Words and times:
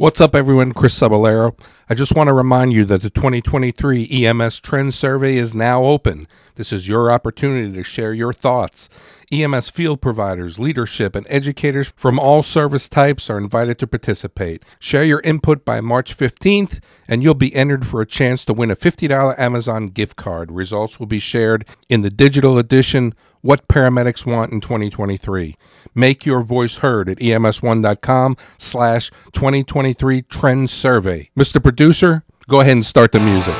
What's 0.00 0.18
up, 0.18 0.34
everyone? 0.34 0.72
Chris 0.72 0.98
Cebollero. 0.98 1.54
I 1.90 1.94
just 1.94 2.14
want 2.16 2.28
to 2.28 2.32
remind 2.32 2.72
you 2.72 2.86
that 2.86 3.02
the 3.02 3.10
2023 3.10 4.24
EMS 4.24 4.58
Trend 4.60 4.94
Survey 4.94 5.36
is 5.36 5.54
now 5.54 5.84
open. 5.84 6.26
This 6.54 6.72
is 6.72 6.88
your 6.88 7.12
opportunity 7.12 7.70
to 7.74 7.82
share 7.82 8.14
your 8.14 8.32
thoughts. 8.32 8.88
EMS 9.30 9.68
field 9.68 10.00
providers, 10.00 10.58
leadership, 10.58 11.14
and 11.14 11.26
educators 11.28 11.92
from 11.96 12.18
all 12.18 12.42
service 12.42 12.88
types 12.88 13.28
are 13.28 13.36
invited 13.36 13.78
to 13.80 13.86
participate. 13.86 14.62
Share 14.78 15.04
your 15.04 15.20
input 15.20 15.66
by 15.66 15.82
March 15.82 16.16
15th, 16.16 16.80
and 17.06 17.22
you'll 17.22 17.34
be 17.34 17.54
entered 17.54 17.86
for 17.86 18.00
a 18.00 18.06
chance 18.06 18.46
to 18.46 18.54
win 18.54 18.70
a 18.70 18.76
$50 18.76 19.38
Amazon 19.38 19.88
gift 19.88 20.16
card. 20.16 20.50
Results 20.50 20.98
will 20.98 21.08
be 21.08 21.18
shared 21.18 21.68
in 21.90 22.00
the 22.00 22.08
digital 22.08 22.56
edition 22.56 23.14
What 23.42 23.68
Paramedics 23.68 24.26
Want 24.26 24.52
in 24.52 24.60
2023. 24.60 25.56
Make 25.94 26.26
your 26.26 26.42
voice 26.42 26.76
heard 26.76 27.08
at 27.08 27.18
ems1.com 27.18 28.36
slash 28.58 29.10
2023 29.32 30.22
Trend 30.22 30.70
Survey. 30.70 31.30
Mr. 31.36 31.62
Producer, 31.62 32.24
go 32.48 32.60
ahead 32.60 32.72
and 32.72 32.84
start 32.84 33.12
the 33.12 33.20
music. 33.20 33.54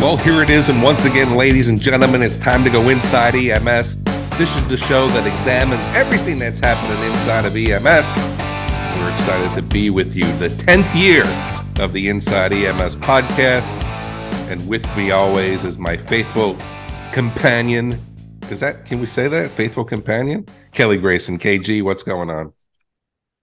Well, 0.00 0.16
here 0.16 0.42
it 0.42 0.48
is, 0.48 0.68
and 0.68 0.80
once 0.80 1.04
again, 1.04 1.34
ladies 1.36 1.68
and 1.68 1.80
gentlemen, 1.80 2.22
it's 2.22 2.38
time 2.38 2.62
to 2.64 2.70
go 2.70 2.88
inside 2.88 3.34
EMS. 3.34 3.96
This 4.38 4.54
is 4.54 4.68
the 4.68 4.76
show 4.76 5.08
that 5.08 5.26
examines 5.26 5.88
everything 5.90 6.38
that's 6.38 6.60
happening 6.60 7.12
inside 7.12 7.44
of 7.44 7.56
EMS. 7.56 8.57
We're 8.98 9.12
excited 9.12 9.54
to 9.54 9.62
be 9.62 9.90
with 9.90 10.16
you. 10.16 10.24
The 10.38 10.48
10th 10.48 10.92
year 10.92 11.24
of 11.80 11.92
the 11.92 12.08
Inside 12.08 12.52
EMS 12.52 12.96
podcast. 12.96 13.80
And 14.50 14.66
with 14.68 14.84
me 14.96 15.12
always 15.12 15.62
is 15.62 15.78
my 15.78 15.96
faithful 15.96 16.58
companion. 17.12 18.00
Is 18.50 18.58
that, 18.58 18.86
can 18.86 18.98
we 19.00 19.06
say 19.06 19.28
that? 19.28 19.52
Faithful 19.52 19.84
companion? 19.84 20.46
Kelly 20.72 20.96
Grayson, 20.96 21.38
KG, 21.38 21.80
what's 21.84 22.02
going 22.02 22.28
on? 22.28 22.52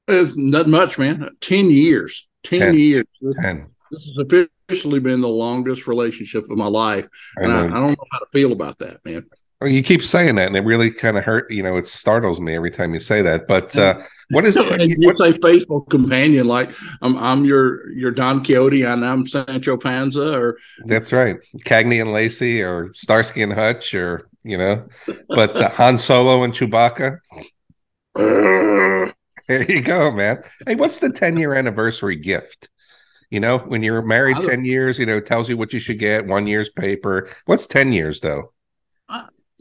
It's 0.09 0.35
not 0.35 0.67
much, 0.67 0.97
man. 0.97 1.29
10 1.39 1.71
years. 1.71 2.27
10, 2.43 2.59
10 2.59 2.75
years. 2.75 3.05
This, 3.21 3.39
10. 3.41 3.69
This 3.91 4.05
has 4.07 4.17
officially 4.69 4.99
been 4.99 5.21
the 5.21 5.29
longest 5.29 5.87
relationship 5.87 6.49
of 6.49 6.57
my 6.57 6.67
life. 6.67 7.07
And 7.37 7.49
I, 7.49 7.61
I, 7.61 7.65
I 7.65 7.69
don't 7.69 7.91
know 7.91 8.05
how 8.11 8.19
to 8.19 8.27
feel 8.33 8.51
about 8.51 8.79
that, 8.79 9.05
man. 9.05 9.25
You 9.63 9.81
keep 9.83 10.03
saying 10.03 10.35
that, 10.35 10.47
and 10.47 10.57
it 10.57 10.61
really 10.61 10.91
kind 10.91 11.17
of 11.17 11.23
hurt. 11.23 11.49
You 11.49 11.63
know, 11.63 11.77
it 11.77 11.87
startles 11.87 12.41
me 12.41 12.55
every 12.55 12.71
time 12.71 12.93
you 12.93 12.99
say 12.99 13.21
that. 13.21 13.47
But 13.47 13.77
uh, 13.77 14.01
what 14.29 14.45
is 14.45 14.57
and 14.57 14.89
you 14.89 14.97
what, 15.07 15.17
say 15.17 15.31
faithful 15.31 15.81
companion? 15.81 16.47
Like 16.47 16.73
I'm, 17.01 17.17
I'm 17.17 17.45
your 17.45 17.89
your 17.91 18.11
Don 18.11 18.43
Quixote, 18.43 18.83
and 18.83 19.05
I'm 19.05 19.25
Sancho 19.25 19.77
Panza, 19.77 20.37
or 20.37 20.57
that's 20.85 21.13
right, 21.13 21.37
Cagney 21.65 22.01
and 22.01 22.11
Lacey, 22.11 22.61
or 22.61 22.93
Starsky 22.93 23.43
and 23.43 23.53
Hutch, 23.53 23.93
or 23.93 24.27
you 24.43 24.57
know, 24.57 24.87
but 25.29 25.59
uh, 25.59 25.69
Han 25.71 25.97
Solo 25.97 26.43
and 26.43 26.53
Chewbacca. 26.53 27.19
there 29.47 29.71
you 29.71 29.81
go, 29.81 30.11
man. 30.11 30.43
Hey, 30.65 30.75
what's 30.75 30.99
the 30.99 31.11
10 31.11 31.37
year 31.37 31.53
anniversary 31.53 32.15
gift? 32.15 32.69
You 33.29 33.39
know, 33.39 33.57
when 33.57 33.83
you're 33.83 34.01
married 34.01 34.37
10 34.37 34.65
years, 34.65 34.99
you 34.99 35.05
know, 35.05 35.19
tells 35.19 35.49
you 35.49 35.57
what 35.57 35.73
you 35.73 35.79
should 35.79 35.99
get, 35.99 36.27
one 36.27 36.45
year's 36.47 36.69
paper. 36.69 37.27
What's 37.45 37.67
10 37.67 37.91
years 37.91 38.19
though? 38.19 38.53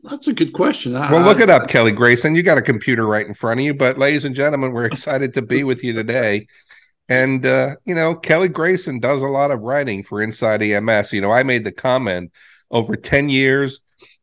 That's 0.04 0.28
a 0.28 0.34
good 0.34 0.52
question. 0.52 0.94
I, 0.96 1.10
well, 1.10 1.24
look 1.24 1.40
it 1.40 1.48
up, 1.48 1.68
Kelly 1.68 1.92
Grayson. 1.92 2.34
You 2.34 2.42
got 2.42 2.58
a 2.58 2.62
computer 2.62 3.06
right 3.06 3.26
in 3.26 3.32
front 3.32 3.60
of 3.60 3.66
you. 3.66 3.72
But, 3.72 3.98
ladies 3.98 4.24
and 4.24 4.34
gentlemen, 4.34 4.72
we're 4.72 4.84
excited 4.84 5.34
to 5.34 5.42
be 5.42 5.64
with 5.64 5.82
you 5.82 5.94
today. 5.94 6.46
And, 7.08 7.44
uh, 7.44 7.76
you 7.84 7.94
know, 7.94 8.14
Kelly 8.14 8.48
Grayson 8.48 9.00
does 9.00 9.22
a 9.22 9.28
lot 9.28 9.50
of 9.50 9.60
writing 9.60 10.02
for 10.02 10.20
Inside 10.20 10.62
EMS. 10.62 11.12
You 11.12 11.22
know, 11.22 11.30
I 11.30 11.42
made 11.42 11.64
the 11.64 11.72
comment 11.72 12.32
over 12.70 12.96
10 12.96 13.28
years, 13.28 13.80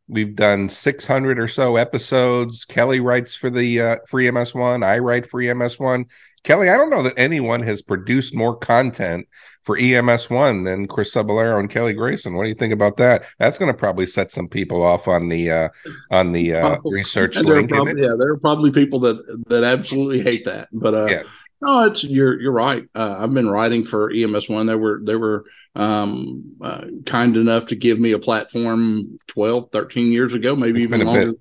we've 0.08 0.36
done 0.36 0.68
600 0.68 1.40
or 1.40 1.48
so 1.48 1.78
episodes. 1.78 2.66
Kelly 2.66 3.00
writes 3.00 3.34
for 3.34 3.50
the 3.50 3.80
uh, 3.80 3.96
Free 4.08 4.26
MS1. 4.26 4.86
I 4.86 5.00
write 5.00 5.26
for 5.26 5.42
EMS1. 5.42 6.10
Kelly, 6.44 6.70
I 6.70 6.78
don't 6.78 6.90
know 6.90 7.04
that 7.04 7.18
anyone 7.18 7.62
has 7.64 7.82
produced 7.82 8.36
more 8.36 8.56
content 8.56 9.28
for 9.62 9.78
EMS1 9.78 10.66
than 10.66 10.88
Chris 10.88 11.14
Cebollero 11.14 11.60
and 11.60 11.70
Kelly 11.70 11.94
Grayson. 11.94 12.34
What 12.34 12.44
do 12.44 12.50
you 12.50 12.56
think 12.56 12.74
about 12.74 12.98
that? 12.98 13.26
That's 13.38 13.60
going 13.60 13.72
to 13.72 13.78
probably 13.78 14.08
set 14.08 14.32
some 14.32 14.48
people 14.48 14.82
off 14.82 15.08
on 15.08 15.30
the 15.30 15.52
uh, 15.52 15.70
on 16.10 16.32
the 16.32 16.56
uh, 16.56 16.78
research 16.84 17.38
link. 17.38 17.70
Probably, 17.70 18.02
yeah, 18.02 18.16
there 18.18 18.30
are 18.30 18.40
probably 18.40 18.72
people 18.72 19.00
that 19.02 19.44
that 19.48 19.64
absolutely 19.64 20.22
hate 20.22 20.46
that, 20.46 20.70
but 20.72 20.94
uh, 20.94 21.08
yeah. 21.08 21.24
No, 21.64 21.86
it's 21.86 22.04
you're 22.04 22.42
you're 22.42 22.52
right. 22.52 22.86
Uh, 22.96 23.18
I've 23.20 23.36
been 23.36 23.48
writing 23.48 23.84
for 23.84 24.12
EMS1. 24.12 24.66
They 24.66 24.76
were 24.76 25.00
they 25.04 25.16
were 25.16 25.46
um, 25.76 26.56
uh, 26.60 26.86
kind 27.06 27.38
enough 27.38 27.68
to 27.68 27.76
give 27.76 28.00
me 28.00 28.12
a 28.14 28.20
platform 28.20 29.20
12, 29.28 29.72
13 29.72 30.12
years 30.12 30.34
ago, 30.34 30.56
maybe 30.56 30.82
it's 30.82 30.92
even 30.92 31.06
longer. 31.06 31.34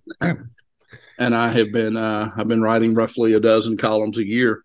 And 1.19 1.35
I 1.35 1.49
have 1.49 1.73
been 1.73 1.97
uh, 1.97 2.31
I've 2.37 2.49
been 2.49 2.63
writing 2.63 2.95
roughly 2.95 3.33
a 3.33 3.41
dozen 3.41 3.77
columns 3.77 4.19
a 4.19 4.27
year 4.27 4.63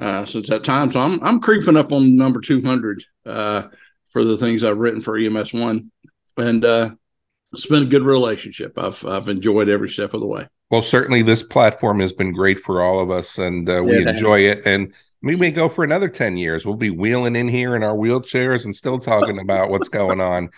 uh, 0.00 0.24
since 0.24 0.48
that 0.48 0.64
time. 0.64 0.90
So 0.90 1.00
I'm 1.00 1.22
I'm 1.22 1.40
creeping 1.40 1.76
up 1.76 1.92
on 1.92 2.16
number 2.16 2.40
200 2.40 3.04
uh, 3.26 3.68
for 4.08 4.24
the 4.24 4.36
things 4.36 4.64
I've 4.64 4.78
written 4.78 5.00
for 5.00 5.16
EMS 5.16 5.52
one, 5.52 5.92
and 6.36 6.64
uh, 6.64 6.90
it's 7.52 7.66
been 7.66 7.84
a 7.84 7.86
good 7.86 8.02
relationship. 8.02 8.78
I've 8.78 9.04
I've 9.04 9.28
enjoyed 9.28 9.68
every 9.68 9.90
step 9.90 10.14
of 10.14 10.20
the 10.20 10.26
way. 10.26 10.48
Well, 10.70 10.82
certainly 10.82 11.22
this 11.22 11.42
platform 11.42 12.00
has 12.00 12.12
been 12.12 12.32
great 12.32 12.58
for 12.58 12.82
all 12.82 13.00
of 13.00 13.10
us, 13.10 13.38
and 13.38 13.68
uh, 13.68 13.82
we 13.84 14.02
yeah, 14.02 14.10
enjoy 14.10 14.40
it. 14.40 14.62
And 14.64 14.94
we 15.20 15.36
may 15.36 15.50
go 15.50 15.68
for 15.68 15.84
another 15.84 16.08
10 16.08 16.36
years. 16.36 16.64
We'll 16.64 16.76
be 16.76 16.90
wheeling 16.90 17.34
in 17.34 17.48
here 17.48 17.74
in 17.74 17.82
our 17.82 17.94
wheelchairs 17.94 18.64
and 18.64 18.74
still 18.74 19.00
talking 19.00 19.40
about 19.40 19.68
what's 19.68 19.88
going 19.88 20.20
on 20.20 20.50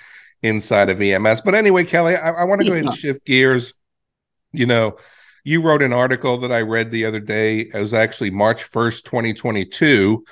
inside 0.42 0.91
of 0.91 1.00
EMS. 1.00 1.41
But 1.41 1.54
anyway, 1.54 1.84
Kelly, 1.84 2.14
I, 2.14 2.31
I 2.31 2.44
want 2.44 2.60
to 2.60 2.66
go 2.66 2.75
ahead 2.75 2.84
and 2.84 2.94
shift 2.94 3.25
gears. 3.25 3.72
You 4.52 4.66
know, 4.66 4.98
you 5.44 5.60
wrote 5.62 5.82
an 5.82 5.92
article 5.92 6.38
that 6.38 6.53
I 6.53 6.60
read 6.60 6.91
the 6.91 7.04
other 7.04 7.20
day. 7.20 7.60
It 7.60 7.75
was 7.75 7.94
actually 7.94 8.30
March 8.30 8.70
1st, 8.70 9.04
2022. 9.04 10.25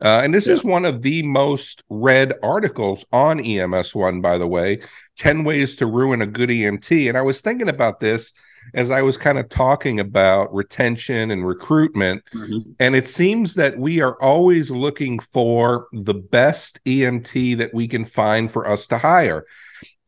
Uh, 0.00 0.20
and 0.22 0.34
this 0.34 0.48
yeah. 0.48 0.54
is 0.54 0.64
one 0.64 0.84
of 0.84 1.02
the 1.02 1.22
most 1.22 1.82
read 1.88 2.34
articles 2.42 3.04
on 3.12 3.38
EMS1, 3.38 4.20
by 4.20 4.38
the 4.38 4.46
way 4.46 4.80
10 5.16 5.44
Ways 5.44 5.76
to 5.76 5.86
Ruin 5.86 6.22
a 6.22 6.26
Good 6.26 6.50
EMT. 6.50 7.08
And 7.08 7.16
I 7.16 7.22
was 7.22 7.40
thinking 7.40 7.68
about 7.68 8.00
this 8.00 8.32
as 8.72 8.90
I 8.90 9.02
was 9.02 9.16
kind 9.16 9.38
of 9.38 9.48
talking 9.48 10.00
about 10.00 10.52
retention 10.54 11.30
and 11.30 11.46
recruitment. 11.46 12.24
Mm-hmm. 12.32 12.72
And 12.80 12.96
it 12.96 13.06
seems 13.06 13.54
that 13.54 13.78
we 13.78 14.00
are 14.00 14.20
always 14.20 14.70
looking 14.70 15.18
for 15.18 15.88
the 15.92 16.14
best 16.14 16.82
EMT 16.84 17.58
that 17.58 17.74
we 17.74 17.86
can 17.86 18.04
find 18.04 18.50
for 18.50 18.66
us 18.66 18.86
to 18.88 18.98
hire. 18.98 19.44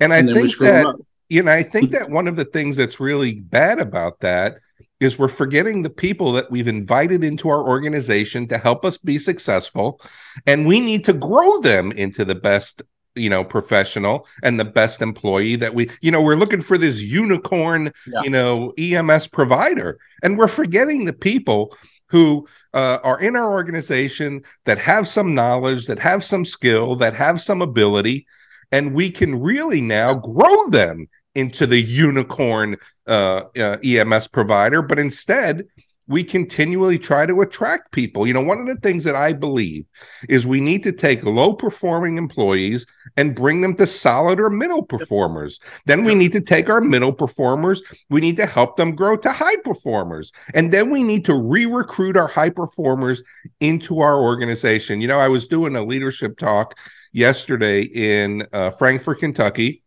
And 0.01 0.13
I 0.13 0.23
think 0.23 0.57
that 0.59 0.95
you 1.29 1.43
know, 1.43 1.53
I 1.53 1.63
think 1.63 1.91
that 1.91 2.11
one 2.11 2.29
of 2.29 2.37
the 2.37 2.45
things 2.45 2.77
that's 2.77 3.01
really 3.01 3.41
bad 3.41 3.81
about 3.81 4.21
that 4.21 4.59
is 5.01 5.19
we're 5.19 5.29
forgetting 5.29 5.83
the 5.83 5.91
people 5.91 6.33
that 6.33 6.51
we've 6.51 6.69
invited 6.69 7.23
into 7.23 7.49
our 7.49 7.67
organization 7.67 8.47
to 8.49 8.59
help 8.59 8.85
us 8.85 8.97
be 8.97 9.19
successful 9.19 10.01
and 10.47 10.67
we 10.67 10.81
need 10.81 11.05
to 11.05 11.13
grow 11.13 11.61
them 11.61 11.93
into 11.93 12.25
the 12.25 12.35
best 12.35 12.83
you 13.15 13.31
know 13.31 13.43
professional 13.43 14.27
and 14.43 14.61
the 14.61 14.65
best 14.65 15.03
employee 15.03 15.57
that 15.57 15.75
we 15.75 15.89
you 16.01 16.11
know 16.11 16.23
we're 16.23 16.37
looking 16.37 16.61
for 16.61 16.77
this 16.79 17.03
unicorn 17.03 17.93
yeah. 18.07 18.21
you 18.23 18.31
know 18.31 18.73
ems 18.79 19.27
provider 19.27 19.99
and 20.23 20.37
we're 20.37 20.49
forgetting 20.49 21.05
the 21.05 21.13
people 21.13 21.77
who 22.09 22.47
uh, 22.73 22.99
are 23.03 23.21
in 23.21 23.35
our 23.35 23.53
organization 23.53 24.43
that 24.65 24.79
have 24.79 25.09
some 25.09 25.35
knowledge 25.35 25.87
that 25.87 25.99
have 25.99 26.23
some 26.23 26.45
skill 26.45 26.95
that 26.95 27.15
have 27.15 27.41
some 27.41 27.63
ability 27.63 28.27
and 28.73 28.95
we 28.95 29.11
can 29.11 29.41
really 29.41 29.81
now 29.81 30.15
grow 30.15 30.69
them 30.69 31.09
into 31.35 31.67
the 31.67 31.81
unicorn 31.81 32.77
uh, 33.07 33.43
uh, 33.59 33.77
EMS 33.85 34.29
provider, 34.29 34.83
but 34.83 34.99
instead 34.99 35.67
we 36.09 36.23
continually 36.23 36.99
try 36.99 37.27
to 37.27 37.41
attract 37.41 37.93
people. 37.93 38.27
You 38.27 38.35
know, 38.35 38.43
one 38.43 38.61
of 38.61 38.67
the 38.67 38.77
things 38.77 39.05
that 39.05 39.17
I 39.17 39.33
believe 39.33 39.85
is 40.29 40.47
we 40.47 40.61
need 40.61 40.83
to 40.85 40.93
take 40.93 41.25
low 41.25 41.55
performing 41.55 42.17
employees 42.17 42.87
and 43.17 43.35
bring 43.35 43.61
them 43.61 43.75
to 43.77 43.87
solid 43.87 44.39
or 44.39 44.51
middle 44.51 44.83
performers. 44.83 45.59
Then 45.87 46.05
we 46.05 46.15
need 46.15 46.33
to 46.33 46.41
take 46.41 46.71
our 46.71 46.81
middle 46.81 47.13
performers, 47.13 47.83
we 48.09 48.21
need 48.21 48.37
to 48.37 48.47
help 48.47 48.77
them 48.77 48.95
grow 48.95 49.17
to 49.17 49.31
high 49.33 49.57
performers. 49.57 50.33
And 50.55 50.73
then 50.73 50.91
we 50.91 51.03
need 51.03 51.25
to 51.25 51.35
re 51.35 51.67
recruit 51.67 52.17
our 52.17 52.29
high 52.29 52.51
performers 52.51 53.23
into 53.61 54.01
our 54.01 54.21
organization. 54.21 55.01
You 55.01 55.09
know, 55.09 55.19
I 55.19 55.29
was 55.29 55.47
doing 55.47 55.75
a 55.75 55.85
leadership 55.85 56.39
talk 56.39 56.79
yesterday 57.13 57.83
in 57.83 58.47
uh, 58.53 58.71
Frankfort, 58.71 59.19
Kentucky 59.21 59.83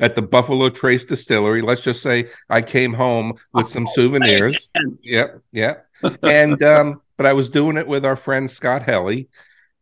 at 0.00 0.14
the 0.14 0.22
Buffalo 0.22 0.68
Trace 0.68 1.04
Distillery. 1.04 1.62
Let's 1.62 1.82
just 1.82 2.02
say 2.02 2.28
I 2.48 2.62
came 2.62 2.92
home 2.92 3.34
with 3.52 3.68
some 3.68 3.86
souvenirs. 3.92 4.70
Yep, 5.02 5.42
yep. 5.52 5.86
and 6.22 6.62
um, 6.62 7.02
but 7.16 7.26
I 7.26 7.32
was 7.32 7.50
doing 7.50 7.76
it 7.76 7.86
with 7.86 8.04
our 8.04 8.16
friend 8.16 8.50
Scott 8.50 8.82
Helly, 8.82 9.28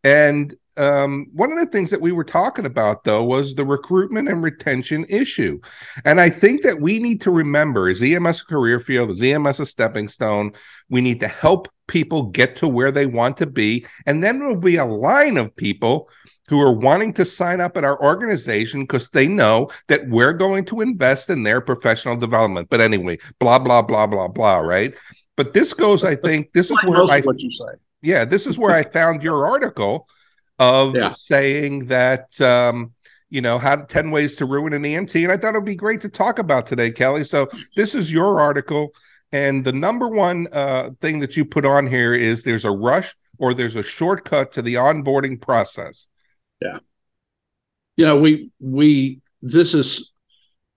and 0.03 0.55
um, 0.77 1.27
one 1.33 1.51
of 1.51 1.57
the 1.57 1.65
things 1.65 1.89
that 1.91 2.01
we 2.01 2.11
were 2.11 2.23
talking 2.23 2.65
about 2.65 3.03
though 3.03 3.23
was 3.23 3.55
the 3.55 3.65
recruitment 3.65 4.29
and 4.29 4.43
retention 4.43 5.05
issue, 5.09 5.59
and 6.05 6.19
I 6.19 6.29
think 6.29 6.63
that 6.63 6.81
we 6.81 6.99
need 6.99 7.21
to 7.21 7.31
remember: 7.31 7.89
is 7.89 8.03
EMS 8.03 8.41
a 8.41 8.45
career 8.45 8.79
field? 8.79 9.11
Is 9.11 9.21
EMS 9.21 9.59
a 9.59 9.65
stepping 9.65 10.07
stone? 10.07 10.53
We 10.89 11.01
need 11.01 11.19
to 11.21 11.27
help 11.27 11.67
people 11.87 12.23
get 12.23 12.57
to 12.57 12.67
where 12.67 12.91
they 12.91 13.05
want 13.05 13.37
to 13.37 13.45
be, 13.45 13.85
and 14.05 14.23
then 14.23 14.39
there'll 14.39 14.55
be 14.55 14.77
a 14.77 14.85
line 14.85 15.37
of 15.37 15.55
people 15.55 16.09
who 16.49 16.61
are 16.61 16.71
wanting 16.71 17.13
to 17.13 17.25
sign 17.25 17.59
up 17.59 17.75
at 17.75 17.83
our 17.83 18.01
organization 18.01 18.81
because 18.81 19.09
they 19.09 19.27
know 19.27 19.69
that 19.87 20.07
we're 20.07 20.33
going 20.33 20.63
to 20.65 20.81
invest 20.81 21.29
in 21.29 21.43
their 21.43 21.59
professional 21.59 22.15
development. 22.15 22.69
But 22.69 22.81
anyway, 22.81 23.17
blah 23.39 23.59
blah 23.59 23.81
blah 23.81 24.07
blah 24.07 24.27
blah. 24.27 24.59
Right. 24.59 24.93
But 25.35 25.53
this 25.53 25.73
goes, 25.73 26.03
I 26.03 26.15
think, 26.15 26.51
this 26.51 26.71
is 26.71 26.83
where 26.83 27.03
I, 27.03 27.21
what 27.21 27.39
you 27.39 27.51
say. 27.51 27.77
Yeah, 28.01 28.25
this 28.25 28.47
is 28.47 28.57
where 28.57 28.71
I 28.71 28.83
found 28.83 29.21
your 29.21 29.47
article 29.47 30.09
of 30.59 30.95
yeah. 30.95 31.11
saying 31.11 31.85
that 31.85 32.39
um, 32.41 32.93
you 33.29 33.41
know 33.41 33.57
how 33.57 33.75
10 33.75 34.11
ways 34.11 34.35
to 34.37 34.45
ruin 34.45 34.73
an 34.73 34.83
EMT. 34.83 35.23
And 35.23 35.31
I 35.31 35.37
thought 35.37 35.53
it'd 35.53 35.65
be 35.65 35.75
great 35.75 36.01
to 36.01 36.09
talk 36.09 36.39
about 36.39 36.65
today, 36.65 36.91
Kelly. 36.91 37.23
So 37.23 37.47
this 37.75 37.95
is 37.95 38.11
your 38.11 38.39
article. 38.39 38.93
And 39.31 39.65
the 39.65 39.73
number 39.73 40.07
one 40.07 40.47
uh, 40.53 40.91
thing 41.01 41.19
that 41.19 41.35
you 41.35 41.43
put 41.43 41.65
on 41.65 41.85
here 41.85 42.13
is 42.13 42.43
there's 42.43 42.65
a 42.65 42.71
rush 42.71 43.13
or 43.37 43.53
there's 43.53 43.75
a 43.75 43.83
shortcut 43.83 44.53
to 44.53 44.61
the 44.61 44.75
onboarding 44.75 45.41
process. 45.41 46.07
Yeah. 46.61 46.79
You 47.97 48.05
know, 48.05 48.19
we 48.19 48.51
we 48.59 49.19
this 49.41 49.73
is 49.73 50.11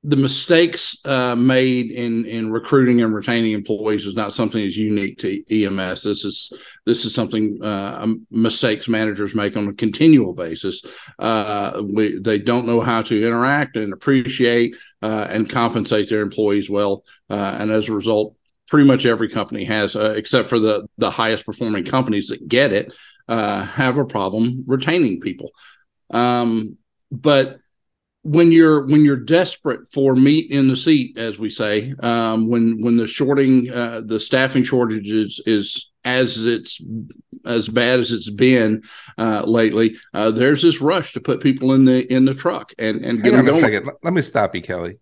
the 0.03 0.17
mistakes 0.17 0.97
uh, 1.05 1.35
made 1.37 1.91
in 1.91 2.25
in 2.25 2.51
recruiting 2.51 3.03
and 3.03 3.15
retaining 3.15 3.53
employees 3.53 4.07
is 4.07 4.15
not 4.15 4.33
something 4.33 4.63
that's 4.63 4.77
unique 4.77 5.19
to 5.19 5.43
EMS. 5.51 6.03
This 6.03 6.25
is 6.25 6.53
this 6.87 7.05
is 7.05 7.15
something 7.15 7.59
uh, 7.63 7.99
um, 8.01 8.27
mistakes 8.31 8.89
managers 8.89 9.35
make 9.35 9.59
on 9.59 9.69
a 9.69 9.75
continual 9.75 10.33
basis. 10.33 10.83
Uh, 11.19 11.83
we, 11.85 12.19
they 12.19 12.39
don't 12.39 12.67
know 12.67 12.81
how 12.81 13.03
to 13.03 13.27
interact 13.27 13.77
and 13.77 13.93
appreciate 13.93 14.75
uh, 15.03 15.27
and 15.29 15.51
compensate 15.51 16.09
their 16.09 16.23
employees 16.23 16.71
well, 16.71 17.05
uh, 17.29 17.59
and 17.61 17.71
as 17.71 17.91
a 17.91 17.93
result, 17.93 18.37
pretty 18.69 18.87
much 18.87 19.05
every 19.05 19.29
company 19.29 19.65
has, 19.65 19.97
uh, 19.97 20.15
except 20.17 20.49
for 20.49 20.59
the 20.59 20.89
the 20.97 21.11
highest 21.11 21.45
performing 21.45 21.85
companies 21.85 22.29
that 22.29 22.49
get 22.49 22.73
it, 22.73 22.95
have 23.29 23.99
a 23.99 24.07
problem 24.07 24.65
retaining 24.67 25.21
people. 25.21 25.51
Um, 26.09 26.79
but 27.13 27.59
when 28.23 28.53
you're 28.53 28.87
when 28.87 29.05
you're 29.05 29.17
desperate 29.17 29.91
for 29.91 30.15
meat 30.15 30.51
in 30.51 30.69
the 30.69 30.77
seat, 30.77 31.17
as 31.17 31.39
we 31.39 31.51
say, 31.51 31.95
um, 32.01 32.49
when 32.49 32.83
when 32.83 32.97
the 32.97 33.07
shorting 33.07 33.71
uh, 33.71 34.03
the 34.05 34.21
staffing 34.21 34.65
shortage 34.65 35.09
is, 35.11 35.41
is 35.47 35.91
as 36.05 36.45
it's 36.45 36.81
as 37.47 37.69
bad 37.69 38.01
as 38.01 38.13
it's 38.13 38.31
been 38.31 38.83
uh, 39.17 39.43
lately, 39.47 39.97
uh, 40.13 40.31
there's 40.31 40.63
this 40.63 40.81
rush 40.81 41.13
to 41.15 41.21
put 41.21 41.41
people 41.41 41.73
in 41.73 41.85
the 41.85 42.13
in 42.13 42.25
the 42.25 42.35
truck 42.35 42.73
and 42.79 43.05
and 43.05 43.23
get 43.23 43.35
Hang 43.35 43.45
them 43.45 43.61
going. 43.61 43.89
Let 44.03 44.13
me 44.13 44.23
stop 44.23 44.55
you, 44.55 44.63
Kelly 44.63 44.99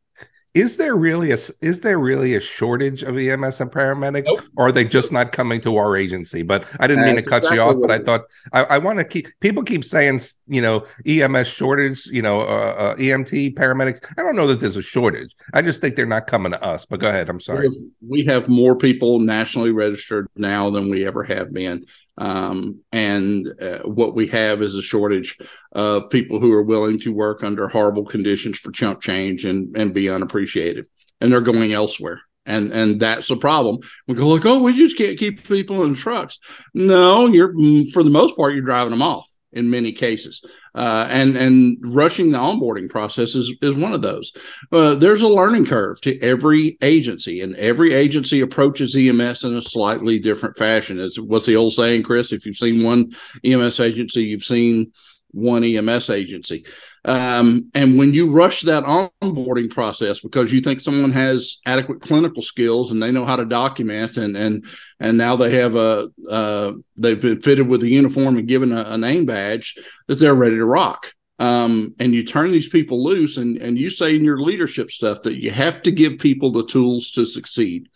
is 0.55 0.77
there 0.77 0.97
really 0.97 1.31
a 1.31 1.39
is 1.61 1.81
there 1.83 1.99
really 1.99 2.35
a 2.35 2.41
shortage 2.41 3.03
of 3.03 3.17
EMS 3.19 3.61
and 3.61 3.71
paramedics, 3.71 4.27
nope. 4.27 4.43
or 4.57 4.69
are 4.69 4.73
they 4.73 4.85
just 4.85 5.13
not 5.13 5.33
coming 5.33 5.61
to 5.61 5.77
our 5.77 5.97
agency? 5.97 6.43
But 6.43 6.67
I 6.81 6.87
didn't 6.87 7.05
That's 7.05 7.15
mean 7.15 7.23
to 7.23 7.29
cut 7.29 7.39
exactly 7.39 7.57
you 7.57 7.63
off, 7.63 7.77
but 7.81 7.91
I 7.91 7.99
thought 7.99 8.23
I, 8.53 8.65
I 8.65 8.79
want 8.79 8.99
to 8.99 9.05
keep 9.05 9.29
people 9.41 9.63
keep 9.63 9.85
saying 9.85 10.21
you 10.47 10.63
know 10.63 10.87
EMS 11.07 11.49
shortage, 11.49 12.07
you 12.07 12.23
know 12.23 12.41
uh, 12.41 12.75
uh, 12.79 12.97
EMT 12.97 13.55
paramedics. 13.55 14.05
I 14.17 14.23
don't 14.23 14.37
know 14.37 14.47
that 14.47 14.61
there's 14.61 14.77
a 14.77 14.83
shortage. 14.83 15.35
I 15.53 15.63
just 15.63 15.81
think 15.81 15.97
they're 15.97 16.07
not 16.07 16.27
coming 16.27 16.53
to 16.53 16.63
us. 16.63 16.87
But 16.87 17.01
go 17.01 17.09
ahead. 17.09 17.29
I'm 17.29 17.41
sorry. 17.41 17.69
We 17.69 17.75
have, 17.75 17.85
we 18.09 18.25
have 18.25 18.49
more 18.49 18.77
people 18.77 19.21
nationally 19.21 19.71
registered 19.71 20.29
now 20.35 20.71
than 20.71 20.89
we 20.89 21.07
ever 21.07 21.25
have 21.25 21.53
been. 21.53 21.85
Um, 22.19 22.81
and 22.93 23.49
uh, 23.61 23.79
what 23.81 24.15
we 24.15 24.27
have 24.29 24.61
is 24.61 24.75
a 24.75 24.83
shortage 24.83 25.39
of 25.73 26.11
people 26.11 26.41
who 26.41 26.53
are 26.53 26.63
willing 26.63 26.99
to 27.01 27.13
work 27.13 27.45
under 27.45 27.69
horrible 27.69 28.05
conditions 28.05 28.59
for 28.59 28.73
chump 28.73 29.01
change 29.01 29.45
and, 29.45 29.77
and 29.77 29.95
be 29.95 30.11
unappreciated. 30.11 30.87
And 31.21 31.33
they're 31.33 31.41
going 31.41 31.73
elsewhere. 31.73 32.21
And 32.45 32.73
and 32.73 32.99
that's 32.99 33.29
the 33.29 33.37
problem. 33.37 33.81
We 34.07 34.15
go 34.15 34.29
like, 34.29 34.47
oh, 34.47 34.63
we 34.63 34.75
just 34.75 34.97
can't 34.97 35.19
keep 35.19 35.47
people 35.47 35.85
in 35.85 35.95
trucks. 35.95 36.39
No, 36.73 37.27
you're 37.27 37.53
for 37.93 38.03
the 38.03 38.11
most 38.11 38.37
part, 38.37 38.55
you're 38.55 38.63
driving 38.63 38.91
them 38.91 39.03
off 39.03 39.28
in 39.53 39.71
many 39.71 39.93
cases. 39.93 40.45
Uh, 40.75 41.07
and 41.11 41.37
and 41.37 41.77
rushing 41.83 42.31
the 42.31 42.39
onboarding 42.39 42.89
process 42.89 43.35
is, 43.35 43.53
is 43.63 43.75
one 43.75 43.93
of 43.93 44.03
those. 44.03 44.33
Uh, 44.71 44.95
there's 44.95 45.23
a 45.23 45.29
learning 45.29 45.67
curve 45.67 46.01
to 46.03 46.21
every 46.21 46.77
agency, 46.83 47.41
and 47.41 47.57
every 47.57 47.95
agency 47.95 48.41
approaches 48.41 48.95
EMS 48.95 49.45
in 49.45 49.57
a 49.57 49.63
slightly 49.63 50.19
different 50.19 50.57
fashion. 50.57 51.01
It's 51.01 51.19
what's 51.19 51.47
the 51.47 51.57
old 51.57 51.73
saying, 51.73 52.03
Chris? 52.03 52.33
If 52.33 52.47
you've 52.47 52.57
seen 52.57 52.85
one 52.85 53.13
EMS 53.45 53.81
agency, 53.81 54.25
you've 54.25 54.45
seen 54.45 54.93
one 55.33 55.65
EMS 55.65 56.11
agency. 56.11 56.65
Um, 57.05 57.71
and 57.75 57.97
when 57.97 58.13
you 58.13 58.31
rush 58.31 58.63
that 58.63 58.85
onboarding 58.85 59.71
process 59.71 60.21
because 60.21 60.53
you 60.53 60.61
think 60.61 60.81
someone 60.81 61.13
has 61.13 61.59
adequate 61.65 62.01
clinical 62.01 62.43
skills 62.43 62.91
and 62.91 63.03
they 63.03 63.13
know 63.13 63.25
how 63.25 63.37
to 63.37 63.45
document 63.45 64.17
and 64.17 64.37
and 64.37 64.65
and 64.99 65.17
now 65.17 65.37
they 65.37 65.55
have 65.57 65.77
a 65.77 66.09
uh, 66.29 66.73
they've 66.97 67.21
been 67.21 67.41
fitted 67.41 67.69
with 67.69 67.83
a 67.83 67.89
uniform 67.89 68.37
and 68.37 68.49
given 68.49 68.73
a, 68.73 68.83
a 68.83 68.99
name 68.99 69.27
badge 69.27 69.77
that 70.07 70.17
they're 70.17 70.35
ready 70.35 70.57
to 70.57 70.65
rock. 70.65 71.13
Um, 71.41 71.95
and 72.01 72.13
you 72.13 72.25
turn 72.25 72.51
these 72.51 72.69
people 72.69 73.05
loose 73.05 73.37
and 73.37 73.57
and 73.59 73.79
you 73.79 73.91
say 73.91 74.17
in 74.17 74.25
your 74.25 74.41
leadership 74.41 74.91
stuff 74.91 75.23
that 75.23 75.41
you 75.41 75.53
have 75.53 75.83
to 75.83 75.93
give 75.93 76.19
people 76.19 76.51
the 76.51 76.67
tools 76.67 77.13
to 77.13 77.25
succeed. 77.25 77.89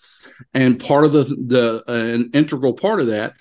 And 0.54 0.78
part 0.78 1.04
of 1.04 1.12
the 1.12 1.24
the 1.24 1.84
uh, 1.88 1.92
an 1.92 2.30
integral 2.34 2.74
part 2.74 3.00
of 3.00 3.08
that 3.08 3.34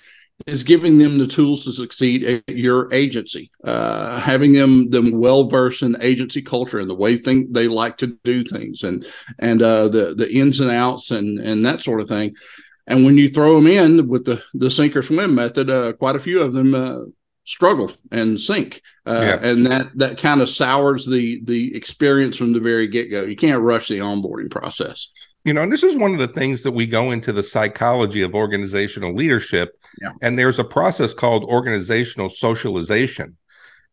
is 0.46 0.62
giving 0.62 0.98
them 0.98 1.18
the 1.18 1.26
tools 1.26 1.64
to 1.64 1.72
succeed 1.72 2.24
at 2.24 2.48
your 2.48 2.92
agency, 2.92 3.50
uh, 3.64 4.18
having 4.20 4.52
them 4.52 4.90
them 4.90 5.12
well 5.12 5.44
versed 5.44 5.82
in 5.82 5.96
agency 6.00 6.42
culture 6.42 6.78
and 6.78 6.90
the 6.90 6.94
way 6.94 7.16
think 7.16 7.52
they 7.52 7.68
like 7.68 7.96
to 7.98 8.18
do 8.24 8.44
things, 8.44 8.82
and 8.82 9.06
and 9.38 9.62
uh, 9.62 9.88
the 9.88 10.14
the 10.14 10.32
ins 10.32 10.60
and 10.60 10.70
outs 10.70 11.10
and 11.10 11.38
and 11.38 11.64
that 11.64 11.82
sort 11.82 12.00
of 12.00 12.08
thing. 12.08 12.34
And 12.86 13.04
when 13.04 13.16
you 13.16 13.28
throw 13.28 13.56
them 13.56 13.66
in 13.66 14.08
with 14.08 14.24
the 14.24 14.42
the 14.54 14.70
sink 14.70 14.96
or 14.96 15.02
swim 15.02 15.34
method, 15.34 15.70
uh, 15.70 15.92
quite 15.94 16.16
a 16.16 16.20
few 16.20 16.42
of 16.42 16.52
them 16.52 16.74
uh, 16.74 17.04
struggle 17.44 17.92
and 18.10 18.40
sink, 18.40 18.82
uh, 19.06 19.38
yeah. 19.40 19.48
and 19.48 19.66
that 19.66 19.96
that 19.96 20.18
kind 20.18 20.40
of 20.40 20.48
sours 20.48 21.06
the 21.06 21.40
the 21.44 21.76
experience 21.76 22.36
from 22.36 22.52
the 22.52 22.60
very 22.60 22.88
get 22.88 23.10
go. 23.10 23.22
You 23.22 23.36
can't 23.36 23.62
rush 23.62 23.88
the 23.88 23.98
onboarding 23.98 24.50
process. 24.50 25.08
You 25.44 25.52
know, 25.52 25.62
and 25.62 25.72
this 25.72 25.82
is 25.82 25.96
one 25.96 26.12
of 26.12 26.20
the 26.20 26.32
things 26.32 26.62
that 26.62 26.72
we 26.72 26.86
go 26.86 27.10
into 27.10 27.32
the 27.32 27.42
psychology 27.42 28.22
of 28.22 28.34
organizational 28.34 29.14
leadership. 29.14 29.76
Yeah. 30.00 30.12
And 30.22 30.38
there's 30.38 30.60
a 30.60 30.64
process 30.64 31.14
called 31.14 31.44
organizational 31.44 32.28
socialization. 32.28 33.36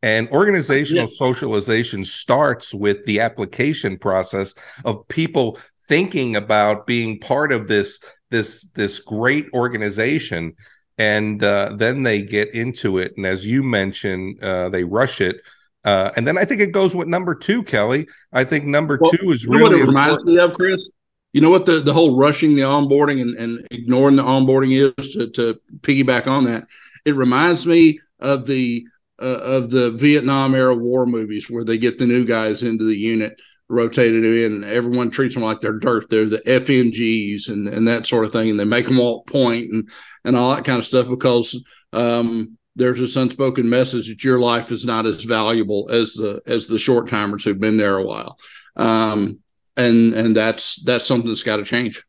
And 0.02 0.30
organizational 0.30 1.04
yes. 1.04 1.18
socialization 1.18 2.06
starts 2.06 2.74
with 2.74 3.04
the 3.06 3.20
application 3.20 3.98
process 3.98 4.54
of 4.86 5.08
people 5.08 5.58
thinking 5.88 6.36
about 6.36 6.86
being 6.86 7.20
part 7.20 7.52
of 7.52 7.68
this 7.68 8.00
this 8.30 8.68
this 8.76 9.00
great 9.00 9.48
organization 9.56 10.54
and 11.00 11.44
uh, 11.44 11.74
then 11.76 12.04
they 12.04 12.22
get 12.22 12.54
into 12.54 13.00
it 13.00 13.14
and 13.18 13.26
as 13.26 13.46
you 13.46 13.64
mentioned 13.64 14.42
uh, 14.44 14.70
they 14.70 14.84
rush 14.84 15.20
it 15.20 15.42
uh, 15.84 16.12
and 16.16 16.28
then 16.28 16.38
I 16.38 16.46
think 16.46 16.62
it 16.62 16.72
goes 16.74 16.94
with 16.94 17.08
number 17.08 17.34
two, 17.34 17.64
Kelly. 17.64 18.06
I 18.34 18.44
think 18.44 18.66
number 18.66 18.98
well, 19.00 19.12
two 19.12 19.32
is 19.32 19.48
really 19.48 19.64
what 19.64 19.72
it 19.72 19.86
reminds 19.86 20.26
me 20.26 20.38
of, 20.38 20.54
Chris 20.54 20.90
you 21.34 21.42
know 21.42 21.50
what 21.50 21.66
the, 21.66 21.80
the 21.80 21.94
whole 21.94 22.18
rushing 22.18 22.56
the 22.56 22.64
onboarding 22.64 23.22
and, 23.22 23.38
and 23.38 23.68
ignoring 23.72 24.16
the 24.16 24.24
onboarding 24.24 24.94
is 24.98 25.14
to, 25.14 25.30
to 25.32 25.60
piggyback 25.82 26.28
on 26.28 26.46
that? 26.46 26.66
It 27.06 27.16
reminds 27.16 27.66
me 27.66 28.00
of 28.20 28.46
the 28.46 28.86
uh, 29.22 29.26
of 29.26 29.70
the 29.70 29.92
vietnam 29.92 30.56
era 30.56 30.74
war 30.74 31.06
movies 31.06 31.50
where 31.50 31.66
they 31.66 31.78
get 31.78 32.00
the 32.00 32.08
new 32.08 32.26
guys 32.26 32.64
into 32.64 32.86
the 32.86 32.96
unit 32.96 33.40
rotated 33.68 34.24
in 34.24 34.54
and 34.54 34.64
everyone 34.66 35.12
treats 35.12 35.36
them 35.36 35.44
like 35.44 35.62
they're 35.62 35.78
dirt. 35.78 36.10
They're 36.10 36.26
the 36.26 36.40
fngs 36.40 37.50
and, 37.50 37.68
and 37.68 37.88
that 37.88 38.08
sort 38.08 38.26
of 38.26 38.32
thing 38.32 38.50
and 38.50 38.60
they 38.60 38.64
make 38.64 38.86
them 38.86 38.98
walk 38.98 39.28
point 39.28 39.72
and 39.72 39.90
and 40.26 40.36
all 40.36 40.56
that 40.56 40.66
kind 40.66 40.80
of 40.80 40.86
stuff 40.86 41.08
because 41.08 41.62
um, 41.94 42.58
there's 42.76 43.00
this 43.00 43.16
unspoken 43.16 43.70
message 43.70 44.08
that 44.08 44.24
your 44.24 44.40
life 44.40 44.72
is 44.72 44.86
not 44.86 45.06
as 45.06 45.24
valuable 45.24 45.90
as 45.92 46.14
the 46.14 46.42
as 46.48 46.68
the 46.68 46.80
short 46.80 47.08
timers 47.08 47.44
who've 47.44 47.60
been 47.60 47.78
there 47.78 47.98
a 47.98 48.04
while. 48.04 48.38
Um, 48.76 49.40
and 49.80 50.14
and 50.14 50.36
that's 50.36 50.76
that's 50.84 51.06
something 51.06 51.30
that's 51.30 51.44
got 51.44 51.58
to 51.58 51.64
change 51.64 52.04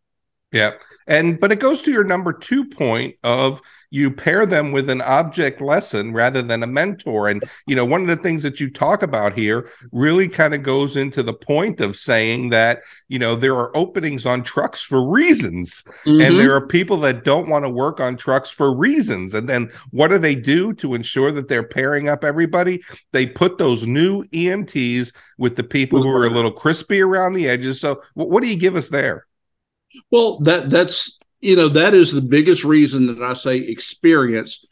yeah. 0.53 0.73
And 1.07 1.39
but 1.39 1.53
it 1.53 1.61
goes 1.61 1.83
to 1.83 1.93
your 1.93 2.05
number 2.05 2.33
two 2.33 2.65
point 2.65 3.15
of 3.23 3.61
you 3.93 4.11
pair 4.11 4.47
them 4.47 4.71
with 4.71 4.89
an 4.89 5.01
object 5.03 5.61
lesson 5.61 6.13
rather 6.13 6.43
than 6.43 6.63
a 6.63 6.67
mentor. 6.67 7.29
And 7.29 7.45
you 7.67 7.77
know 7.77 7.85
one 7.85 8.03
of 8.03 8.09
the 8.09 8.23
things 8.23 8.43
that 8.43 8.59
you 8.59 8.69
talk 8.69 9.03
about 9.03 9.39
here 9.39 9.71
really 9.93 10.29
kind 10.29 10.53
of 10.53 10.65
goes 10.65 10.97
into 10.97 11.23
the 11.23 11.33
point 11.33 11.81
of 11.81 11.97
saying 11.97 12.51
that 12.51 12.81
you 13.07 13.19
know 13.19 13.37
there 13.37 13.55
are 13.55 13.77
openings 13.77 14.27
on 14.27 14.43
trucks 14.43 14.83
for 14.83 15.09
reasons. 15.09 15.85
Mm-hmm. 16.05 16.21
and 16.21 16.41
there 16.41 16.55
are 16.55 16.67
people 16.67 16.97
that 16.99 17.25
don't 17.25 17.49
want 17.49 17.65
to 17.65 17.71
work 17.71 18.01
on 18.01 18.17
trucks 18.17 18.51
for 18.51 18.77
reasons. 18.77 19.35
And 19.35 19.49
then 19.49 19.71
what 19.91 20.09
do 20.09 20.19
they 20.19 20.35
do 20.35 20.73
to 20.75 20.95
ensure 20.95 21.31
that 21.31 21.49
they're 21.49 21.63
pairing 21.63 22.09
up 22.09 22.25
everybody? 22.25 22.83
They 23.13 23.27
put 23.27 23.59
those 23.59 23.87
new 23.87 24.25
EMTs 24.25 25.13
with 25.39 25.55
the 25.55 25.63
people 25.63 26.03
who 26.03 26.11
are 26.11 26.27
a 26.27 26.31
little 26.31 26.53
crispy 26.53 27.01
around 27.01 27.35
the 27.35 27.49
edges. 27.49 27.81
So 27.81 28.03
what 28.15 28.43
do 28.43 28.49
you 28.49 28.57
give 28.57 28.75
us 28.75 28.89
there 28.89 29.27
well 30.11 30.39
that 30.41 30.71
that's 30.71 31.19
you 31.41 31.57
know, 31.57 31.69
that 31.69 31.95
is 31.95 32.13
the 32.13 32.21
biggest 32.21 32.65
reason 32.65 33.07
that 33.07 33.23
I 33.23 33.35
say 33.35 33.57
experience 33.57 34.65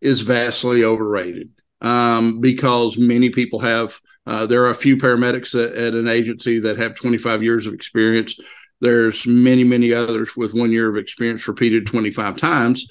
is 0.00 0.20
vastly 0.20 0.84
overrated. 0.84 1.50
um, 1.80 2.40
because 2.40 2.96
many 2.96 3.30
people 3.30 3.60
have. 3.60 4.00
Uh, 4.24 4.46
there 4.46 4.62
are 4.62 4.70
a 4.70 4.74
few 4.74 4.96
paramedics 4.96 5.52
at, 5.60 5.74
at, 5.74 5.94
an 5.94 6.06
agency 6.06 6.60
that 6.60 6.78
have 6.78 6.94
25 6.94 7.42
years 7.42 7.66
of 7.66 7.74
experience. 7.74 8.38
There's 8.80 9.26
many, 9.26 9.64
many 9.64 9.92
others 9.92 10.36
with 10.36 10.54
one 10.54 10.70
year 10.70 10.88
of 10.88 10.96
experience 10.96 11.48
repeated 11.48 11.86
25 11.88 12.36
times. 12.36 12.86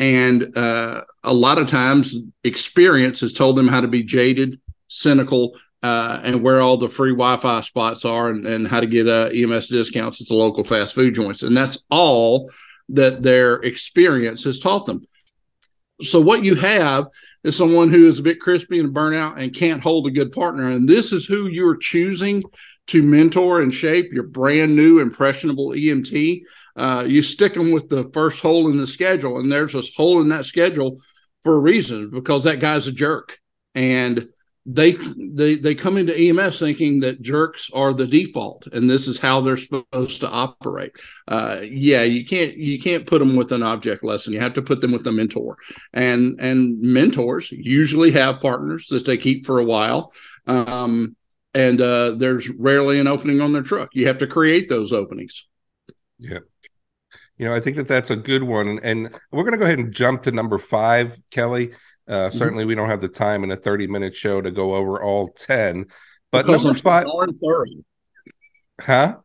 And 0.00 0.58
uh, 0.58 1.04
a 1.22 1.32
lot 1.32 1.58
of 1.58 1.70
times, 1.70 2.16
experience 2.42 3.20
has 3.20 3.32
told 3.32 3.56
them 3.56 3.68
how 3.68 3.80
to 3.80 3.86
be 3.86 4.02
jaded, 4.02 4.60
cynical, 4.88 5.56
uh, 5.82 6.20
and 6.22 6.42
where 6.42 6.60
all 6.60 6.76
the 6.76 6.88
free 6.88 7.10
Wi-Fi 7.10 7.60
spots 7.62 8.04
are, 8.04 8.28
and, 8.30 8.46
and 8.46 8.68
how 8.68 8.80
to 8.80 8.86
get 8.86 9.08
uh, 9.08 9.30
EMS 9.34 9.68
discounts 9.68 10.20
at 10.20 10.28
the 10.28 10.34
local 10.34 10.64
fast 10.64 10.94
food 10.94 11.14
joints, 11.14 11.42
and 11.42 11.56
that's 11.56 11.78
all 11.90 12.50
that 12.88 13.22
their 13.22 13.56
experience 13.56 14.44
has 14.44 14.58
taught 14.58 14.86
them. 14.86 15.06
So 16.02 16.20
what 16.20 16.44
you 16.44 16.54
have 16.56 17.06
is 17.44 17.56
someone 17.56 17.90
who 17.90 18.08
is 18.08 18.18
a 18.18 18.22
bit 18.22 18.40
crispy 18.40 18.78
and 18.78 18.94
burnout 18.94 19.38
and 19.38 19.54
can't 19.54 19.82
hold 19.82 20.06
a 20.06 20.10
good 20.10 20.32
partner, 20.32 20.68
and 20.68 20.88
this 20.88 21.12
is 21.12 21.26
who 21.26 21.46
you're 21.46 21.76
choosing 21.76 22.42
to 22.88 23.02
mentor 23.02 23.60
and 23.62 23.72
shape 23.72 24.12
your 24.12 24.24
brand 24.24 24.74
new 24.74 24.98
impressionable 24.98 25.70
EMT. 25.70 26.42
Uh, 26.74 27.04
you 27.06 27.22
stick 27.22 27.54
them 27.54 27.70
with 27.70 27.88
the 27.88 28.10
first 28.12 28.40
hole 28.40 28.68
in 28.70 28.76
the 28.76 28.86
schedule, 28.86 29.38
and 29.38 29.50
there's 29.50 29.72
this 29.72 29.94
hole 29.94 30.20
in 30.20 30.28
that 30.28 30.44
schedule 30.44 31.00
for 31.44 31.56
a 31.56 31.60
reason 31.60 32.10
because 32.10 32.44
that 32.44 32.60
guy's 32.60 32.86
a 32.86 32.92
jerk, 32.92 33.38
and 33.74 34.28
they 34.64 34.92
they 35.16 35.56
they 35.56 35.74
come 35.74 35.96
into 35.96 36.16
EMS 36.16 36.58
thinking 36.58 37.00
that 37.00 37.20
jerks 37.20 37.68
are 37.74 37.92
the 37.92 38.06
default 38.06 38.68
and 38.68 38.88
this 38.88 39.08
is 39.08 39.18
how 39.18 39.40
they're 39.40 39.56
supposed 39.56 40.20
to 40.20 40.30
operate. 40.30 40.92
Uh, 41.26 41.60
yeah, 41.62 42.02
you 42.02 42.24
can't 42.24 42.56
you 42.56 42.78
can't 42.78 43.06
put 43.06 43.18
them 43.18 43.34
with 43.34 43.50
an 43.52 43.62
object 43.62 44.04
lesson. 44.04 44.32
You 44.32 44.40
have 44.40 44.54
to 44.54 44.62
put 44.62 44.80
them 44.80 44.92
with 44.92 45.06
a 45.06 45.12
mentor, 45.12 45.56
and 45.92 46.40
and 46.40 46.80
mentors 46.80 47.50
usually 47.50 48.12
have 48.12 48.40
partners 48.40 48.86
that 48.90 49.04
they 49.04 49.16
keep 49.16 49.46
for 49.46 49.58
a 49.58 49.64
while. 49.64 50.12
Um, 50.46 51.16
and 51.54 51.80
uh, 51.80 52.12
there's 52.12 52.48
rarely 52.48 52.98
an 52.98 53.06
opening 53.06 53.40
on 53.40 53.52
their 53.52 53.62
truck. 53.62 53.90
You 53.94 54.06
have 54.06 54.18
to 54.18 54.26
create 54.26 54.68
those 54.68 54.92
openings. 54.92 55.46
Yeah. 56.18 56.38
You 57.36 57.46
know, 57.46 57.54
I 57.54 57.60
think 57.60 57.76
that 57.76 57.88
that's 57.88 58.10
a 58.10 58.16
good 58.16 58.42
one. 58.42 58.78
And, 58.82 59.14
we're 59.32 59.42
going 59.42 59.52
to 59.52 59.58
go 59.58 59.64
ahead 59.64 59.78
and 59.78 59.92
jump 59.92 60.22
to 60.22 60.32
number 60.32 60.58
five, 60.58 61.20
Kelly. 61.30 61.72
Uh, 62.08 62.12
mm-hmm. 62.12 62.36
Certainly, 62.36 62.64
we 62.64 62.74
don't 62.74 62.88
have 62.88 63.00
the 63.00 63.08
time 63.08 63.44
in 63.44 63.50
a 63.50 63.56
30 63.56 63.86
minute 63.86 64.14
show 64.14 64.40
to 64.40 64.50
go 64.50 64.74
over 64.74 65.02
all 65.02 65.28
10. 65.28 65.86
But 66.30 66.46
because 66.46 66.64
number 66.64 66.78
I'm 66.78 66.82
five. 66.82 67.06
So 67.06 67.26
thorough. 67.40 67.64
Huh? 68.80 69.16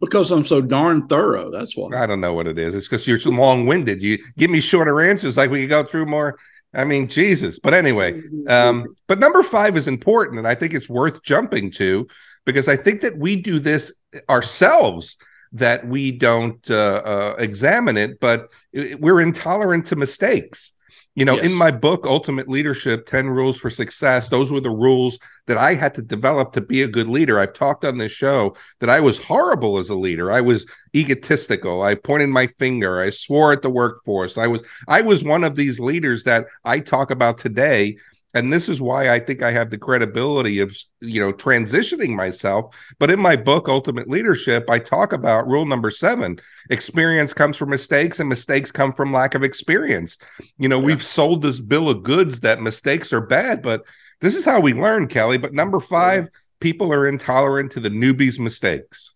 Because 0.00 0.30
I'm 0.30 0.46
so 0.46 0.60
darn 0.60 1.08
thorough. 1.08 1.50
That's 1.50 1.76
why. 1.76 1.90
I 1.96 2.06
don't 2.06 2.20
know 2.20 2.32
what 2.32 2.46
it 2.46 2.58
is. 2.58 2.74
It's 2.74 2.86
because 2.86 3.06
you're 3.06 3.18
so 3.18 3.30
long 3.30 3.66
winded. 3.66 4.02
You 4.02 4.18
give 4.36 4.50
me 4.50 4.60
shorter 4.60 5.00
answers 5.00 5.36
like 5.36 5.50
we 5.50 5.60
could 5.62 5.70
go 5.70 5.84
through 5.84 6.06
more. 6.06 6.38
I 6.74 6.84
mean, 6.84 7.08
Jesus. 7.08 7.58
But 7.58 7.74
anyway, 7.74 8.22
um, 8.46 8.94
but 9.06 9.18
number 9.18 9.42
five 9.42 9.76
is 9.76 9.88
important. 9.88 10.38
And 10.38 10.46
I 10.46 10.54
think 10.54 10.74
it's 10.74 10.88
worth 10.88 11.22
jumping 11.22 11.70
to 11.72 12.06
because 12.44 12.68
I 12.68 12.76
think 12.76 13.00
that 13.00 13.18
we 13.18 13.36
do 13.36 13.58
this 13.58 13.92
ourselves 14.28 15.16
that 15.52 15.86
we 15.86 16.12
don't 16.12 16.70
uh, 16.70 17.02
uh, 17.04 17.36
examine 17.38 17.96
it, 17.96 18.20
but 18.20 18.50
we're 18.72 19.20
intolerant 19.20 19.86
to 19.86 19.96
mistakes. 19.96 20.72
You 21.18 21.24
know, 21.24 21.34
yes. 21.34 21.46
in 21.46 21.52
my 21.52 21.72
book, 21.72 22.06
Ultimate 22.06 22.48
Leadership 22.48 23.04
10 23.06 23.28
Rules 23.28 23.58
for 23.58 23.70
Success, 23.70 24.28
those 24.28 24.52
were 24.52 24.60
the 24.60 24.70
rules 24.70 25.18
that 25.46 25.58
I 25.58 25.74
had 25.74 25.92
to 25.94 26.02
develop 26.02 26.52
to 26.52 26.60
be 26.60 26.82
a 26.82 26.86
good 26.86 27.08
leader. 27.08 27.40
I've 27.40 27.54
talked 27.54 27.84
on 27.84 27.98
this 27.98 28.12
show 28.12 28.54
that 28.78 28.88
I 28.88 29.00
was 29.00 29.18
horrible 29.18 29.78
as 29.78 29.90
a 29.90 29.96
leader. 29.96 30.30
I 30.30 30.40
was 30.40 30.64
egotistical. 30.94 31.82
I 31.82 31.96
pointed 31.96 32.28
my 32.28 32.46
finger. 32.60 33.00
I 33.00 33.10
swore 33.10 33.52
at 33.52 33.62
the 33.62 33.70
workforce. 33.70 34.38
I 34.38 34.46
was 34.46 34.62
I 34.86 35.00
was 35.00 35.24
one 35.24 35.42
of 35.42 35.56
these 35.56 35.80
leaders 35.80 36.22
that 36.22 36.46
I 36.64 36.78
talk 36.78 37.10
about 37.10 37.38
today 37.38 37.96
and 38.34 38.52
this 38.52 38.68
is 38.68 38.80
why 38.80 39.08
I 39.08 39.18
think 39.18 39.42
I 39.42 39.50
have 39.52 39.70
the 39.70 39.78
credibility 39.78 40.60
of 40.60 40.76
you 41.00 41.20
know 41.20 41.32
transitioning 41.32 42.14
myself. 42.14 42.76
But 42.98 43.10
in 43.10 43.20
my 43.20 43.36
book, 43.36 43.68
Ultimate 43.68 44.08
Leadership, 44.08 44.68
I 44.68 44.78
talk 44.78 45.12
about 45.12 45.46
rule 45.46 45.64
number 45.64 45.90
seven: 45.90 46.38
experience 46.70 47.32
comes 47.32 47.56
from 47.56 47.70
mistakes, 47.70 48.20
and 48.20 48.28
mistakes 48.28 48.70
come 48.70 48.92
from 48.92 49.12
lack 49.12 49.34
of 49.34 49.42
experience. 49.42 50.18
You 50.58 50.68
know, 50.68 50.78
yeah. 50.78 50.86
we've 50.86 51.02
sold 51.02 51.42
this 51.42 51.60
bill 51.60 51.88
of 51.88 52.02
goods 52.02 52.40
that 52.40 52.60
mistakes 52.60 53.12
are 53.12 53.22
bad, 53.22 53.62
but 53.62 53.84
this 54.20 54.36
is 54.36 54.44
how 54.44 54.60
we 54.60 54.74
learn, 54.74 55.08
Kelly. 55.08 55.38
But 55.38 55.54
number 55.54 55.80
five, 55.80 56.24
yeah. 56.24 56.40
people 56.60 56.92
are 56.92 57.06
intolerant 57.06 57.72
to 57.72 57.80
the 57.80 57.90
newbie's 57.90 58.38
mistakes. 58.38 59.14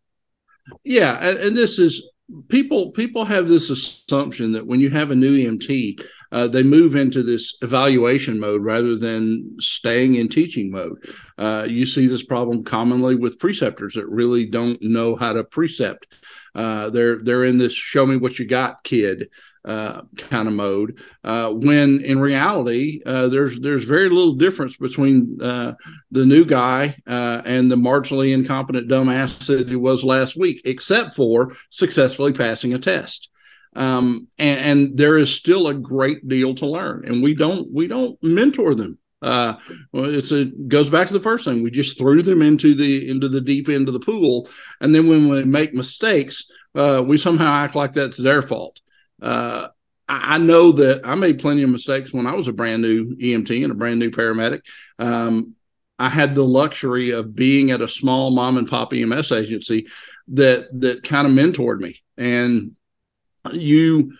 Yeah, 0.84 1.18
and, 1.20 1.38
and 1.38 1.56
this 1.56 1.78
is 1.78 2.08
people. 2.48 2.92
People 2.92 3.26
have 3.26 3.46
this 3.46 3.68
assumption 3.68 4.52
that 4.52 4.66
when 4.66 4.80
you 4.80 4.88
have 4.88 5.10
a 5.10 5.16
new 5.16 5.36
EMT 5.36 6.00
uh, 6.32 6.48
they 6.48 6.62
move 6.62 6.96
into 6.96 7.22
this 7.22 7.56
evaluation 7.62 8.40
mode 8.40 8.64
rather 8.64 8.96
than 8.96 9.56
staying 9.60 10.16
in 10.16 10.28
teaching 10.28 10.70
mode. 10.70 10.98
Uh, 11.38 11.66
you 11.68 11.86
see 11.86 12.06
this 12.06 12.22
problem 12.22 12.64
commonly 12.64 13.14
with 13.14 13.38
preceptors 13.38 13.94
that 13.94 14.08
really 14.08 14.46
don't 14.46 14.80
know 14.82 15.14
how 15.14 15.32
to 15.32 15.44
precept. 15.44 16.06
Uh, 16.54 16.90
they're 16.90 17.22
they're 17.22 17.44
in 17.44 17.58
this 17.58 17.72
"show 17.72 18.06
me 18.06 18.16
what 18.16 18.38
you 18.38 18.46
got" 18.46 18.82
kid 18.82 19.28
uh, 19.64 20.02
kind 20.16 20.48
of 20.48 20.54
mode. 20.54 20.98
Uh, 21.22 21.50
when 21.50 22.00
in 22.04 22.18
reality, 22.18 23.00
uh, 23.06 23.28
there's 23.28 23.60
there's 23.60 23.84
very 23.84 24.08
little 24.08 24.34
difference 24.34 24.76
between 24.76 25.38
uh, 25.40 25.74
the 26.10 26.26
new 26.26 26.44
guy 26.44 26.96
uh, 27.06 27.42
and 27.44 27.70
the 27.70 27.76
marginally 27.76 28.34
incompetent 28.34 28.88
dumbass 28.88 29.46
that 29.46 29.68
he 29.68 29.76
was 29.76 30.04
last 30.04 30.36
week, 30.36 30.60
except 30.64 31.14
for 31.14 31.54
successfully 31.70 32.32
passing 32.32 32.74
a 32.74 32.78
test 32.78 33.28
um, 33.74 34.28
and, 34.38 34.60
and, 34.60 34.98
there 34.98 35.16
is 35.16 35.34
still 35.34 35.68
a 35.68 35.74
great 35.74 36.28
deal 36.28 36.54
to 36.56 36.66
learn 36.66 37.04
and 37.06 37.22
we 37.22 37.34
don't 37.34 37.72
we 37.72 37.86
don't 37.86 38.22
mentor 38.22 38.74
them. 38.74 38.98
Uh, 39.22 39.54
well, 39.92 40.14
it's 40.14 40.32
a 40.32 40.46
goes 40.46 40.90
back 40.90 41.06
to 41.06 41.12
the 41.12 41.20
first 41.20 41.44
thing. 41.44 41.62
We 41.62 41.70
just 41.70 41.96
threw 41.96 42.22
them 42.22 42.42
into 42.42 42.74
the 42.74 43.08
into 43.08 43.28
the 43.28 43.40
deep 43.40 43.68
end 43.68 43.88
of 43.88 43.94
the 43.94 44.00
pool 44.00 44.48
and 44.80 44.94
then 44.94 45.08
when 45.08 45.28
we 45.28 45.44
make 45.44 45.74
mistakes 45.74 46.44
uh, 46.74 47.02
we 47.06 47.16
somehow 47.16 47.52
act 47.52 47.74
like 47.74 47.92
that's 47.92 48.16
their 48.16 48.42
fault. 48.42 48.80
Uh, 49.20 49.68
I, 50.08 50.38
know 50.38 50.72
that 50.72 51.02
I 51.04 51.14
made 51.14 51.38
plenty 51.38 51.62
of 51.62 51.70
mistakes 51.70 52.12
when 52.12 52.26
I 52.26 52.34
was 52.34 52.48
a 52.48 52.52
brand 52.52 52.82
new 52.82 53.16
EMT 53.16 53.62
and 53.62 53.72
a 53.72 53.76
brand 53.76 53.98
new 53.98 54.10
paramedic. 54.10 54.62
Um, 54.98 55.54
I 55.98 56.08
had 56.08 56.34
the 56.34 56.44
luxury 56.44 57.10
of 57.10 57.34
being 57.34 57.70
at 57.70 57.80
a 57.80 57.88
small 57.88 58.30
mom 58.32 58.58
and 58.58 58.68
pop 58.68 58.92
EMS 58.92 59.30
agency 59.30 59.86
that 60.28 60.66
that 60.80 61.04
kind 61.04 61.26
of 61.26 61.32
mentored 61.32 61.80
me. 61.80 62.02
And 62.16 62.72
you 63.50 64.12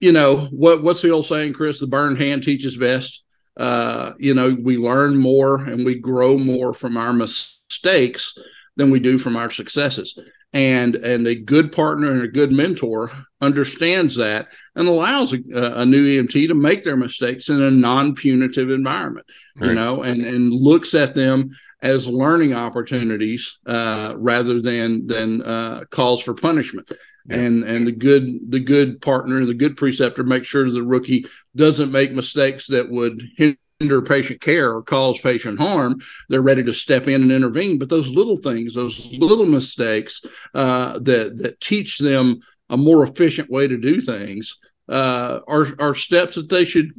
you 0.00 0.12
know 0.12 0.46
what 0.50 0.82
what's 0.82 1.02
the 1.02 1.10
old 1.10 1.26
saying 1.26 1.54
chris? 1.54 1.80
The 1.80 1.86
burned 1.86 2.18
hand 2.18 2.42
teaches 2.42 2.76
best. 2.76 3.24
Uh 3.56 4.12
you 4.18 4.34
know 4.34 4.56
we 4.60 4.76
learn 4.76 5.16
more 5.16 5.56
and 5.64 5.84
we 5.84 5.96
grow 5.96 6.38
more 6.38 6.72
from 6.72 6.96
our 6.96 7.12
mistakes 7.12 8.36
than 8.76 8.90
we 8.90 9.00
do 9.00 9.18
from 9.18 9.36
our 9.36 9.50
successes. 9.50 10.16
And 10.52 10.94
and 10.94 11.26
a 11.26 11.34
good 11.34 11.72
partner 11.72 12.10
and 12.10 12.22
a 12.22 12.28
good 12.28 12.52
mentor 12.52 13.10
understands 13.40 14.16
that 14.16 14.48
and 14.74 14.88
allows 14.88 15.32
a, 15.32 15.40
a 15.54 15.84
new 15.84 16.06
EMT 16.06 16.48
to 16.48 16.54
make 16.54 16.84
their 16.84 16.96
mistakes 16.96 17.50
in 17.50 17.60
a 17.60 17.70
non-punitive 17.70 18.70
environment 18.70 19.26
right. 19.56 19.68
you 19.68 19.74
know 19.74 20.02
and 20.02 20.24
and 20.24 20.50
looks 20.50 20.94
at 20.94 21.14
them 21.14 21.50
as 21.82 22.08
learning 22.08 22.54
opportunities 22.54 23.58
uh, 23.66 24.14
rather 24.16 24.60
than 24.60 25.06
than 25.06 25.42
uh, 25.42 25.84
calls 25.90 26.22
for 26.22 26.34
punishment 26.34 26.90
and 27.28 27.64
and 27.64 27.86
the 27.86 27.92
good 27.92 28.50
the 28.50 28.60
good 28.60 29.00
partner 29.00 29.44
the 29.44 29.54
good 29.54 29.76
preceptor 29.76 30.22
makes 30.22 30.46
sure 30.46 30.70
the 30.70 30.82
rookie 30.82 31.26
doesn't 31.54 31.92
make 31.92 32.12
mistakes 32.12 32.66
that 32.68 32.90
would 32.90 33.22
hinder 33.36 34.02
patient 34.02 34.40
care 34.40 34.74
or 34.74 34.82
cause 34.82 35.20
patient 35.20 35.58
harm. 35.58 36.00
They're 36.28 36.42
ready 36.42 36.64
to 36.64 36.72
step 36.72 37.06
in 37.06 37.22
and 37.22 37.32
intervene. 37.32 37.78
But 37.78 37.88
those 37.88 38.08
little 38.08 38.36
things 38.36 38.74
those 38.74 39.06
little 39.12 39.46
mistakes 39.46 40.22
uh, 40.54 40.98
that 41.00 41.38
that 41.38 41.60
teach 41.60 41.98
them 41.98 42.40
a 42.70 42.76
more 42.76 43.02
efficient 43.04 43.50
way 43.50 43.68
to 43.68 43.76
do 43.76 44.00
things 44.00 44.56
uh, 44.88 45.40
are 45.46 45.66
are 45.78 45.94
steps 45.94 46.34
that 46.34 46.48
they 46.48 46.64
should 46.64 46.92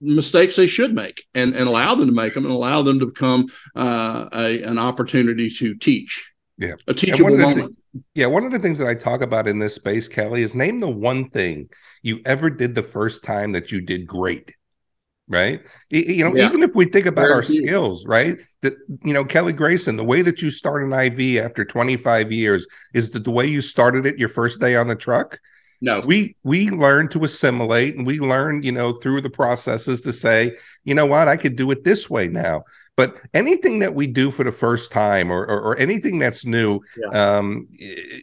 mistakes 0.00 0.54
they 0.54 0.66
should 0.66 0.94
make 0.94 1.24
and, 1.34 1.56
and 1.56 1.66
allow 1.66 1.94
them 1.94 2.06
to 2.06 2.12
make 2.12 2.34
them 2.34 2.44
and 2.44 2.54
allow 2.54 2.82
them 2.82 3.00
to 3.00 3.06
become 3.06 3.48
uh, 3.74 4.28
a, 4.32 4.62
an 4.62 4.78
opportunity 4.78 5.50
to 5.50 5.74
teach. 5.74 6.30
Yeah. 6.56 6.74
A 6.86 6.94
teachable 6.94 7.36
moment 7.36 7.76
yeah, 8.14 8.26
one 8.26 8.44
of 8.44 8.52
the 8.52 8.58
things 8.58 8.78
that 8.78 8.88
I 8.88 8.94
talk 8.94 9.20
about 9.20 9.48
in 9.48 9.58
this 9.58 9.74
space, 9.74 10.08
Kelly, 10.08 10.42
is 10.42 10.54
name 10.54 10.80
the 10.80 10.88
one 10.88 11.30
thing 11.30 11.68
you 12.02 12.20
ever 12.24 12.50
did 12.50 12.74
the 12.74 12.82
first 12.82 13.24
time 13.24 13.52
that 13.52 13.72
you 13.72 13.80
did 13.80 14.06
great. 14.06 14.54
Right. 15.30 15.60
You 15.90 16.24
know, 16.24 16.34
yeah. 16.34 16.46
even 16.46 16.62
if 16.62 16.74
we 16.74 16.86
think 16.86 17.04
about 17.04 17.22
Very 17.22 17.34
our 17.34 17.42
key. 17.42 17.56
skills, 17.56 18.06
right? 18.06 18.40
That, 18.62 18.74
you 19.04 19.12
know, 19.12 19.24
Kelly 19.24 19.52
Grayson, 19.52 19.96
the 19.96 20.04
way 20.04 20.22
that 20.22 20.40
you 20.40 20.50
start 20.50 20.82
an 20.82 20.92
IV 20.92 21.44
after 21.44 21.66
25 21.66 22.32
years 22.32 22.66
is 22.94 23.10
that 23.10 23.24
the 23.24 23.30
way 23.30 23.46
you 23.46 23.60
started 23.60 24.06
it 24.06 24.18
your 24.18 24.30
first 24.30 24.58
day 24.58 24.74
on 24.74 24.88
the 24.88 24.96
truck. 24.96 25.38
No, 25.80 26.00
we 26.00 26.34
we 26.42 26.70
learn 26.70 27.08
to 27.10 27.24
assimilate 27.24 27.94
and 27.94 28.06
we 28.06 28.18
learn, 28.18 28.62
you 28.62 28.72
know, 28.72 28.92
through 28.92 29.20
the 29.20 29.30
processes 29.30 30.02
to 30.02 30.12
say, 30.12 30.56
you 30.84 30.94
know 30.94 31.06
what, 31.06 31.28
I 31.28 31.36
could 31.36 31.56
do 31.56 31.70
it 31.70 31.84
this 31.84 32.08
way 32.10 32.26
now. 32.26 32.64
But 32.98 33.16
anything 33.32 33.78
that 33.78 33.94
we 33.94 34.08
do 34.08 34.32
for 34.32 34.42
the 34.42 34.50
first 34.50 34.90
time 34.90 35.30
or 35.30 35.46
or, 35.46 35.60
or 35.60 35.78
anything 35.78 36.18
that's 36.18 36.44
new, 36.44 36.80
yeah. 37.00 37.36
um, 37.38 37.68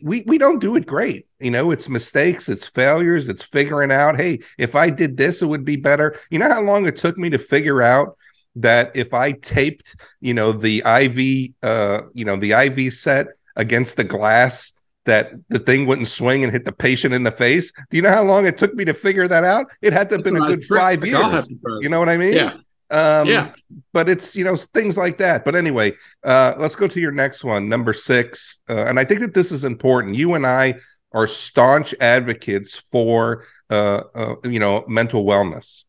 we 0.03 0.25
we 0.27 0.37
don't 0.37 0.59
do 0.59 0.75
it 0.75 0.85
great. 0.85 1.27
You 1.39 1.51
know, 1.51 1.71
it's 1.71 1.87
mistakes, 1.87 2.49
it's 2.49 2.65
failures, 2.67 3.29
it's 3.29 3.41
figuring 3.41 3.89
out, 3.89 4.17
hey, 4.17 4.41
if 4.57 4.75
I 4.75 4.89
did 4.89 5.15
this, 5.15 5.41
it 5.41 5.45
would 5.45 5.63
be 5.63 5.77
better. 5.77 6.19
You 6.29 6.39
know 6.39 6.49
how 6.49 6.61
long 6.61 6.85
it 6.87 6.97
took 6.97 7.17
me 7.17 7.29
to 7.29 7.39
figure 7.39 7.81
out 7.81 8.17
that 8.57 8.91
if 8.95 9.13
I 9.13 9.31
taped, 9.31 9.95
you 10.19 10.33
know, 10.33 10.51
the 10.51 10.83
IV, 10.85 11.53
uh, 11.63 12.07
you 12.13 12.25
know, 12.25 12.35
the 12.35 12.51
IV 12.51 12.91
set 12.91 13.27
against 13.55 13.95
the 13.95 14.03
glass, 14.03 14.73
that 15.05 15.31
the 15.47 15.59
thing 15.59 15.85
wouldn't 15.85 16.09
swing 16.09 16.43
and 16.43 16.51
hit 16.51 16.65
the 16.65 16.73
patient 16.73 17.13
in 17.13 17.23
the 17.23 17.31
face. 17.31 17.71
Do 17.89 17.95
you 17.95 18.03
know 18.03 18.09
how 18.09 18.23
long 18.23 18.45
it 18.45 18.57
took 18.57 18.73
me 18.73 18.83
to 18.83 18.93
figure 18.93 19.29
that 19.29 19.45
out? 19.45 19.67
It 19.81 19.93
had 19.93 20.09
to 20.09 20.15
have 20.15 20.25
been 20.25 20.35
a 20.35 20.47
good 20.47 20.65
five 20.65 21.05
years. 21.05 21.47
You 21.79 21.87
know 21.87 21.99
what 21.99 22.09
I 22.09 22.17
mean? 22.17 22.33
Yeah. 22.33 22.57
Um, 22.89 23.27
yeah. 23.27 23.53
But 23.93 24.09
it's, 24.09 24.35
you 24.35 24.43
know, 24.43 24.55
things 24.55 24.97
like 24.97 25.17
that. 25.17 25.43
But 25.43 25.55
anyway, 25.55 25.93
uh, 26.23 26.53
let's 26.57 26.75
go 26.75 26.87
to 26.87 26.99
your 26.99 27.11
next 27.11 27.43
one, 27.43 27.67
number 27.67 27.93
six. 27.93 28.61
Uh, 28.69 28.85
and 28.85 28.99
I 28.99 29.05
think 29.05 29.21
that 29.21 29.33
this 29.33 29.51
is 29.51 29.65
important. 29.65 30.15
You 30.15 30.35
and 30.35 30.45
I 30.45 30.75
are 31.11 31.27
staunch 31.27 31.95
advocates 31.99 32.75
for, 32.75 33.45
uh, 33.69 34.01
uh 34.13 34.35
you 34.43 34.59
know, 34.59 34.85
mental 34.87 35.25
wellness. 35.25 35.85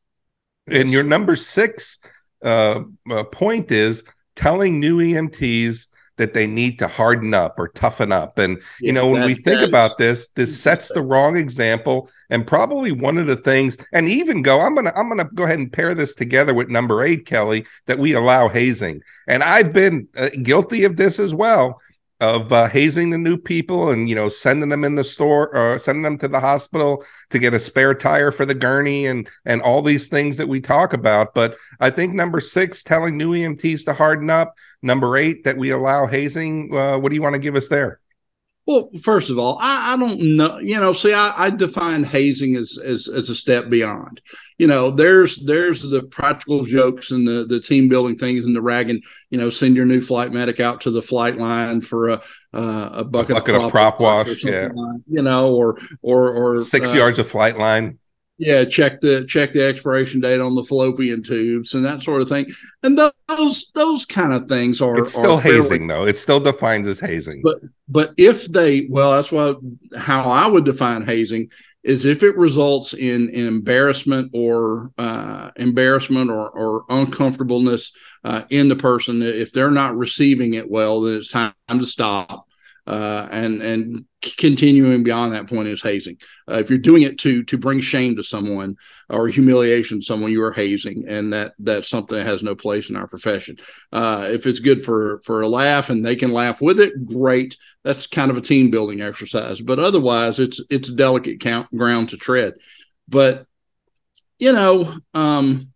Yes. 0.68 0.82
And 0.82 0.90
your 0.90 1.02
number 1.02 1.36
six 1.36 1.98
uh, 2.42 2.82
uh, 3.10 3.24
point 3.24 3.70
is 3.70 4.04
telling 4.34 4.80
new 4.80 4.98
EMTs 4.98 5.88
that 6.16 6.35
they 6.35 6.46
need 6.46 6.78
to 6.78 6.88
harden 6.88 7.35
up 7.35 7.58
or 7.58 7.68
toughen 7.68 8.12
up. 8.12 8.38
And 8.38 8.58
yeah, 8.80 8.87
you 8.87 8.92
know, 8.92 9.06
when 9.08 9.25
we 9.26 9.35
think 9.35 9.61
about 9.61 9.99
this, 9.99 10.28
this 10.35 10.61
sets 10.61 10.90
the 10.90 11.02
wrong 11.02 11.37
example. 11.37 12.11
And 12.30 12.46
probably 12.46 12.92
one 12.92 13.18
of 13.18 13.26
the 13.26 13.37
things, 13.37 13.76
and 13.92 14.08
even 14.08 14.42
go, 14.42 14.61
I'm 14.61 14.75
gonna 14.75 14.92
I'm 14.96 15.08
gonna 15.08 15.28
go 15.35 15.44
ahead 15.44 15.58
and 15.58 15.73
pair 15.73 15.94
this 15.94 16.14
together 16.14 16.54
with 16.54 16.68
number 16.68 17.02
eight, 17.02 17.26
Kelly, 17.26 17.66
that 17.87 17.99
we 17.99 18.14
allow 18.14 18.49
hazing. 18.49 19.02
And 19.28 19.42
I've 19.42 19.73
been 19.73 20.08
uh, 20.16 20.30
guilty 20.42 20.85
of 20.85 20.96
this 20.96 21.18
as 21.18 21.35
well 21.35 21.80
of 22.20 22.52
uh, 22.52 22.68
hazing 22.68 23.11
the 23.11 23.18
new 23.18 23.37
people 23.37 23.90
and 23.90 24.08
you 24.08 24.14
know 24.14 24.28
sending 24.28 24.70
them 24.70 24.85
in 24.85 24.94
the 24.94 25.04
store 25.04 25.54
or 25.54 25.75
uh, 25.75 25.78
sending 25.78 26.02
them 26.02 26.16
to 26.18 26.28
the 26.28 26.40
hospital 26.40 27.04
to 27.30 27.38
get 27.38 27.52
a 27.52 27.58
spare 27.58 27.94
tire 27.94 28.32
for 28.32 28.46
the 28.46 28.54
gurney 28.54 29.06
and 29.06 29.28
and 29.44 29.61
all 29.62 29.82
these 29.82 30.08
things 30.08 30.37
that 30.37 30.49
we 30.49 30.61
talk 30.61 30.92
about. 30.92 31.35
But 31.35 31.56
i 31.80 31.90
think 31.90 32.14
number 32.14 32.40
six 32.40 32.82
telling 32.82 33.16
new 33.16 33.32
emts 33.32 33.85
to 33.85 33.92
harden 33.92 34.30
up. 34.30 34.54
Number 34.82 35.16
eight 35.16 35.44
that 35.44 35.56
we 35.56 35.70
allow 35.70 36.06
hazing 36.06 36.75
uh, 36.75 36.99
what 36.99 37.11
do 37.11 37.16
you 37.16 37.23
want 37.23 37.35
to 37.35 37.40
give 37.40 37.56
us 37.56 37.68
there 37.68 38.00
well, 38.66 38.90
first 39.00 39.30
of 39.30 39.38
all, 39.38 39.58
I, 39.61 39.94
I 39.94 39.96
don't 39.96 40.20
know. 40.37 40.58
You 40.58 40.80
know, 40.80 40.92
see, 40.92 41.12
I, 41.12 41.46
I, 41.46 41.50
define 41.50 42.02
hazing 42.02 42.56
as, 42.56 42.76
as 42.82 43.06
as 43.06 43.30
a 43.30 43.35
step 43.35 43.68
beyond. 43.70 44.20
You 44.58 44.66
know, 44.66 44.90
there's 44.90 45.37
there's 45.44 45.82
the 45.82 46.02
practical 46.02 46.64
jokes 46.64 47.12
and 47.12 47.26
the 47.26 47.44
the 47.44 47.61
team 47.61 47.88
building 47.88 48.18
things 48.18 48.44
and 48.44 48.56
the 48.56 48.61
ragging. 48.61 49.02
You 49.30 49.38
know, 49.38 49.50
send 49.50 49.76
your 49.76 49.87
new 49.87 50.00
flight 50.00 50.32
medic 50.32 50.58
out 50.58 50.80
to 50.80 50.90
the 50.90 51.02
flight 51.02 51.37
line 51.37 51.80
for 51.80 52.08
a 52.08 52.23
uh, 52.52 52.90
a 52.92 53.04
bucket, 53.04 53.30
a 53.30 53.35
bucket 53.35 53.54
of, 53.54 53.61
prop, 53.70 53.94
of 53.94 53.99
prop 53.99 54.00
wash, 54.00 54.42
yeah. 54.42 54.68
Like, 54.75 55.00
you 55.06 55.23
know, 55.23 55.54
or 55.54 55.78
or 56.02 56.32
or 56.32 56.58
six 56.58 56.92
uh, 56.92 56.96
yards 56.96 57.20
of 57.20 57.28
flight 57.28 57.56
line 57.56 57.99
yeah 58.38 58.64
check 58.64 59.00
the 59.00 59.24
check 59.26 59.52
the 59.52 59.62
expiration 59.62 60.20
date 60.20 60.40
on 60.40 60.54
the 60.54 60.64
fallopian 60.64 61.22
tubes 61.22 61.74
and 61.74 61.84
that 61.84 62.02
sort 62.02 62.22
of 62.22 62.28
thing. 62.28 62.46
And 62.82 62.98
those 63.28 63.70
those 63.74 64.04
kind 64.04 64.32
of 64.32 64.48
things 64.48 64.80
are 64.80 64.98
it's 64.98 65.12
still 65.12 65.36
are 65.36 65.40
hazing 65.40 65.88
fairly, 65.88 66.04
though. 66.04 66.06
It 66.06 66.16
still 66.16 66.40
defines 66.40 66.86
as 66.86 67.00
hazing. 67.00 67.42
But 67.42 67.58
but 67.88 68.14
if 68.16 68.46
they 68.46 68.86
well 68.90 69.12
that's 69.12 69.32
what 69.32 69.58
how 69.96 70.22
i 70.22 70.46
would 70.46 70.64
define 70.64 71.02
hazing 71.02 71.48
is 71.84 72.04
if 72.04 72.24
it 72.24 72.36
results 72.36 72.94
in, 72.94 73.28
in 73.28 73.46
embarrassment 73.46 74.28
or 74.34 74.90
uh, 74.98 75.52
embarrassment 75.54 76.30
or, 76.30 76.50
or 76.50 76.84
uncomfortableness 76.88 77.92
uh, 78.24 78.42
in 78.50 78.68
the 78.68 78.74
person 78.74 79.22
if 79.22 79.52
they're 79.52 79.70
not 79.70 79.96
receiving 79.96 80.54
it 80.54 80.68
well 80.68 81.00
then 81.00 81.16
it's 81.16 81.30
time 81.30 81.52
to 81.68 81.86
stop 81.86 82.45
uh, 82.86 83.28
and 83.30 83.62
and 83.62 84.04
continuing 84.36 85.02
beyond 85.02 85.32
that 85.32 85.48
point 85.48 85.68
is 85.68 85.82
hazing. 85.82 86.16
Uh, 86.50 86.54
if 86.54 86.70
you're 86.70 86.78
doing 86.78 87.02
it 87.02 87.18
to 87.18 87.42
to 87.44 87.58
bring 87.58 87.80
shame 87.80 88.16
to 88.16 88.22
someone 88.22 88.76
or 89.08 89.28
humiliation 89.28 90.00
to 90.00 90.04
someone, 90.06 90.30
you 90.30 90.42
are 90.42 90.52
hazing, 90.52 91.04
and 91.08 91.32
that 91.32 91.54
that's 91.58 91.88
something 91.88 92.16
that 92.16 92.26
has 92.26 92.42
no 92.42 92.54
place 92.54 92.88
in 92.88 92.96
our 92.96 93.06
profession. 93.06 93.56
Uh, 93.92 94.28
if 94.30 94.46
it's 94.46 94.60
good 94.60 94.84
for 94.84 95.20
for 95.24 95.42
a 95.42 95.48
laugh 95.48 95.90
and 95.90 96.04
they 96.04 96.16
can 96.16 96.32
laugh 96.32 96.60
with 96.60 96.80
it, 96.80 97.06
great. 97.06 97.56
That's 97.82 98.06
kind 98.06 98.30
of 98.30 98.36
a 98.36 98.42
team 98.42 98.70
building 98.70 99.00
exercise. 99.00 99.60
But 99.60 99.78
otherwise, 99.78 100.38
it's 100.38 100.60
it's 100.70 100.90
delicate 100.90 101.40
count, 101.40 101.76
ground 101.76 102.10
to 102.10 102.16
tread. 102.16 102.54
But 103.08 103.46
you 104.38 104.52
know, 104.52 104.98
um, 105.14 105.72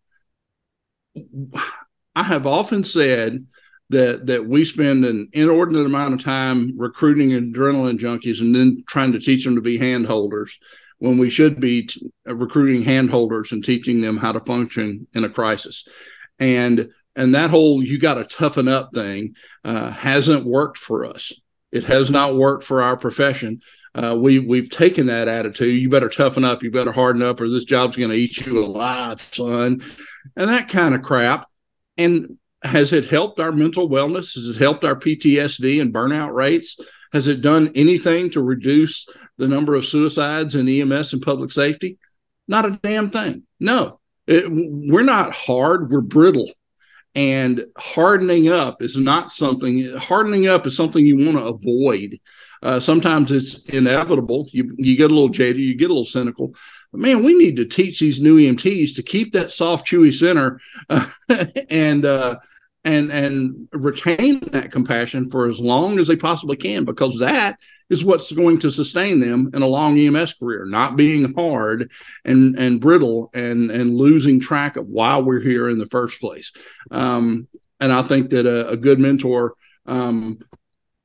I 2.14 2.22
have 2.22 2.46
often 2.46 2.84
said 2.84 3.46
that 3.90 4.26
that 4.26 4.47
we 4.47 4.64
spend 4.64 5.04
an 5.04 5.28
inordinate 5.32 5.85
amount 5.85 6.14
of 6.14 6.25
time 6.25 6.73
recruiting 6.78 7.30
adrenaline 7.30 7.99
junkies 7.99 8.40
and 8.40 8.54
then 8.54 8.82
trying 8.88 9.12
to 9.12 9.20
teach 9.20 9.44
them 9.44 9.56
to 9.56 9.61
be 9.61 9.78
handholders 9.78 10.50
when 10.99 11.18
we 11.18 11.28
should 11.28 11.61
be 11.61 11.86
t- 11.86 12.10
recruiting 12.25 12.84
handholders 12.84 13.52
and 13.52 13.64
teaching 13.64 14.00
them 14.00 14.17
how 14.17 14.32
to 14.32 14.41
function 14.41 15.06
in 15.12 15.25
a 15.25 15.28
crisis. 15.28 15.86
And 16.38 16.91
and 17.17 17.34
that 17.34 17.50
whole 17.50 17.82
you 17.82 17.99
got 17.99 18.14
to 18.14 18.25
toughen 18.25 18.69
up 18.69 18.91
thing 18.95 19.34
uh, 19.64 19.91
hasn't 19.91 20.47
worked 20.47 20.78
for 20.78 21.04
us. 21.04 21.32
It 21.73 21.84
has 21.84 22.10
not 22.10 22.36
worked 22.36 22.64
for 22.64 22.82
our 22.82 22.97
profession. 22.97 23.60
Uh, 23.93 24.17
we 24.17 24.38
we've 24.38 24.71
taken 24.71 25.06
that 25.06 25.26
attitude 25.26 25.82
you 25.82 25.88
better 25.91 26.08
toughen 26.08 26.45
up 26.45 26.62
you 26.62 26.71
better 26.71 26.93
harden 26.93 27.23
up 27.23 27.41
or 27.41 27.49
this 27.49 27.64
job's 27.64 27.97
going 27.97 28.10
to 28.10 28.14
eat 28.14 28.36
you 28.36 28.64
alive 28.64 29.21
son 29.21 29.82
and 30.36 30.49
that 30.49 30.69
kind 30.69 30.95
of 30.95 31.02
crap. 31.02 31.49
And 31.99 32.38
has 32.62 32.92
it 32.92 33.06
helped 33.06 33.40
our 33.40 33.52
mental 33.52 33.88
wellness? 33.88 34.34
Has 34.34 34.49
it 34.49 34.56
helped 34.56 34.84
our 34.84 34.96
PTSD 34.96 35.80
and 35.80 35.92
burnout 35.92 36.34
rates? 36.34 36.78
Has 37.12 37.26
it 37.26 37.40
done 37.40 37.70
anything 37.75 38.30
to 38.30 38.42
reduce 38.42 39.06
the 39.38 39.49
number 39.49 39.75
of 39.75 39.84
suicides 39.84 40.54
in 40.54 40.68
EMS 40.68 41.12
and 41.12 41.23
public 41.23 41.52
safety? 41.52 41.99
Not 42.46 42.66
a 42.66 42.78
damn 42.82 43.10
thing. 43.10 43.44
No, 43.58 44.00
it, 44.26 44.44
we're 44.49 45.02
not 45.02 45.32
hard, 45.32 45.90
we're 45.90 46.00
brittle. 46.00 46.50
And 47.16 47.66
hardening 47.76 48.49
up 48.49 48.82
is 48.82 48.96
not 48.96 49.32
something, 49.32 49.96
hardening 49.96 50.46
up 50.46 50.66
is 50.66 50.76
something 50.76 51.04
you 51.04 51.16
want 51.16 51.38
to 51.38 51.44
avoid. 51.44 52.20
Uh, 52.62 52.78
sometimes 52.78 53.32
it's 53.32 53.58
inevitable. 53.64 54.49
You, 54.52 54.75
you 54.78 54.96
get 54.96 55.10
a 55.10 55.14
little 55.14 55.28
jaded, 55.28 55.60
you 55.60 55.75
get 55.75 55.86
a 55.86 55.94
little 55.94 56.04
cynical. 56.04 56.54
But 56.92 57.00
man, 57.00 57.22
we 57.22 57.34
need 57.34 57.56
to 57.56 57.64
teach 57.64 58.00
these 58.00 58.20
new 58.20 58.38
EMTs 58.38 58.96
to 58.96 59.02
keep 59.02 59.32
that 59.32 59.52
soft, 59.52 59.86
chewy 59.86 60.12
center 60.12 60.60
uh, 60.88 61.06
and 61.70 62.04
uh, 62.04 62.38
and 62.84 63.12
and 63.12 63.68
retain 63.72 64.40
that 64.52 64.72
compassion 64.72 65.30
for 65.30 65.48
as 65.48 65.60
long 65.60 65.98
as 65.98 66.08
they 66.08 66.16
possibly 66.16 66.56
can 66.56 66.84
because 66.84 67.18
that 67.18 67.58
is 67.90 68.04
what's 68.04 68.32
going 68.32 68.58
to 68.60 68.70
sustain 68.70 69.20
them 69.20 69.50
in 69.52 69.62
a 69.62 69.66
long 69.66 69.98
EMS 69.98 70.34
career 70.34 70.64
not 70.64 70.96
being 70.96 71.34
hard 71.34 71.90
and 72.24 72.58
and 72.58 72.80
brittle 72.80 73.30
and 73.34 73.70
and 73.70 73.96
losing 73.96 74.40
track 74.40 74.76
of 74.76 74.86
why 74.86 75.18
we're 75.18 75.40
here 75.40 75.68
in 75.68 75.78
the 75.78 75.88
first 75.88 76.20
place. 76.20 76.52
Um, 76.90 77.48
and 77.80 77.92
I 77.92 78.02
think 78.02 78.30
that 78.30 78.46
a, 78.46 78.70
a 78.70 78.76
good 78.76 78.98
mentor 78.98 79.54
um, 79.86 80.38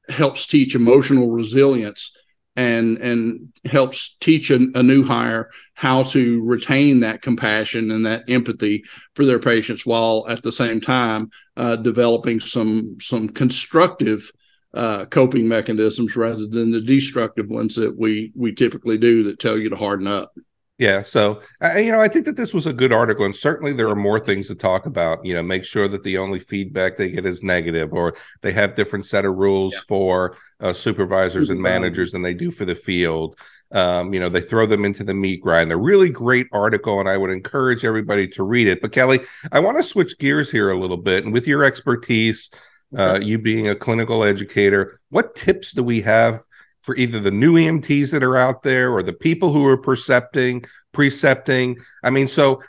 helps 0.09 0.45
teach 0.45 0.75
emotional 0.75 1.29
resilience 1.29 2.15
and 2.55 2.97
and 2.99 3.49
helps 3.65 4.15
teach 4.21 4.49
a, 4.49 4.55
a, 4.75 4.83
new 4.83 5.03
hire 5.03 5.49
how 5.73 6.03
to 6.03 6.41
retain 6.43 7.01
that 7.01 7.21
compassion 7.21 7.91
and 7.91 8.05
that 8.05 8.23
empathy 8.29 8.83
for 9.13 9.25
their 9.25 9.39
patients 9.39 9.85
while 9.85 10.25
at 10.29 10.41
the 10.41 10.51
same 10.51 10.79
time 10.79 11.29
uh, 11.57 11.75
developing 11.75 12.39
some 12.39 12.97
some 13.01 13.27
constructive 13.27 14.31
uh, 14.73 15.05
coping 15.05 15.47
mechanisms 15.47 16.15
rather 16.15 16.47
than 16.47 16.71
the 16.71 16.81
destructive 16.81 17.49
ones 17.49 17.75
that 17.75 17.95
we 17.97 18.31
we 18.35 18.53
typically 18.53 18.97
do 18.97 19.23
that 19.23 19.39
tell 19.39 19.57
you 19.57 19.69
to 19.69 19.75
harden 19.75 20.07
up. 20.07 20.33
Yeah. 20.77 21.03
So, 21.03 21.41
uh, 21.63 21.77
you 21.77 21.91
know, 21.91 22.01
I 22.01 22.09
think 22.09 22.25
that 22.25 22.35
this 22.35 22.53
was 22.53 22.67
a 22.67 22.73
good 22.73 22.91
article, 22.91 23.23
and 23.23 23.35
certainly 23.35 23.71
there 23.71 23.88
are 23.88 23.95
more 23.95 24.19
things 24.19 24.47
to 24.49 24.55
talk 24.55 24.85
about. 24.85 25.25
You 25.25 25.33
know, 25.33 25.43
make 25.43 25.63
sure 25.63 25.88
that 25.88 26.03
the 26.03 26.17
only 26.17 26.39
feedback 26.39 26.97
they 26.97 27.09
get 27.09 27.25
is 27.25 27.43
negative, 27.43 27.93
or 27.93 28.15
they 28.41 28.51
have 28.51 28.75
different 28.75 29.05
set 29.05 29.23
of 29.23 29.35
rules 29.35 29.73
yeah. 29.73 29.81
for 29.88 30.38
uh, 30.59 30.73
supervisors 30.73 31.49
and 31.49 31.61
managers 31.61 32.11
than 32.11 32.23
they 32.23 32.33
do 32.33 32.51
for 32.51 32.65
the 32.65 32.75
field. 32.75 33.39
Um, 33.71 34.13
you 34.13 34.19
know, 34.19 34.29
they 34.29 34.41
throw 34.41 34.65
them 34.65 34.83
into 34.83 35.05
the 35.05 35.13
meat 35.13 35.41
grind. 35.41 35.71
They're 35.71 35.77
really 35.77 36.09
great 36.09 36.47
article, 36.51 36.99
and 36.99 37.07
I 37.07 37.17
would 37.17 37.31
encourage 37.31 37.85
everybody 37.85 38.27
to 38.29 38.43
read 38.43 38.67
it. 38.67 38.81
But 38.81 38.91
Kelly, 38.91 39.21
I 39.53 39.61
want 39.61 39.77
to 39.77 39.83
switch 39.83 40.17
gears 40.19 40.51
here 40.51 40.69
a 40.69 40.77
little 40.77 40.97
bit, 40.97 41.23
and 41.23 41.31
with 41.31 41.47
your 41.47 41.63
expertise, 41.63 42.49
uh, 42.95 43.19
you 43.21 43.38
being 43.38 43.69
a 43.69 43.75
clinical 43.75 44.25
educator, 44.25 44.99
what 45.09 45.35
tips 45.35 45.71
do 45.71 45.83
we 45.83 46.01
have 46.01 46.43
for 46.85 46.95
either 46.95 47.19
the 47.19 47.31
new 47.31 47.55
EMTs 47.55 48.11
that 48.11 48.23
are 48.23 48.37
out 48.37 48.61
there 48.61 48.91
or 48.91 49.01
the 49.01 49.11
people 49.11 49.51
who 49.51 49.65
are 49.65 49.77
percepting, 49.77 50.63
precepting. 50.91 51.77
I 52.03 52.11
mean, 52.11 52.27
so 52.27 52.61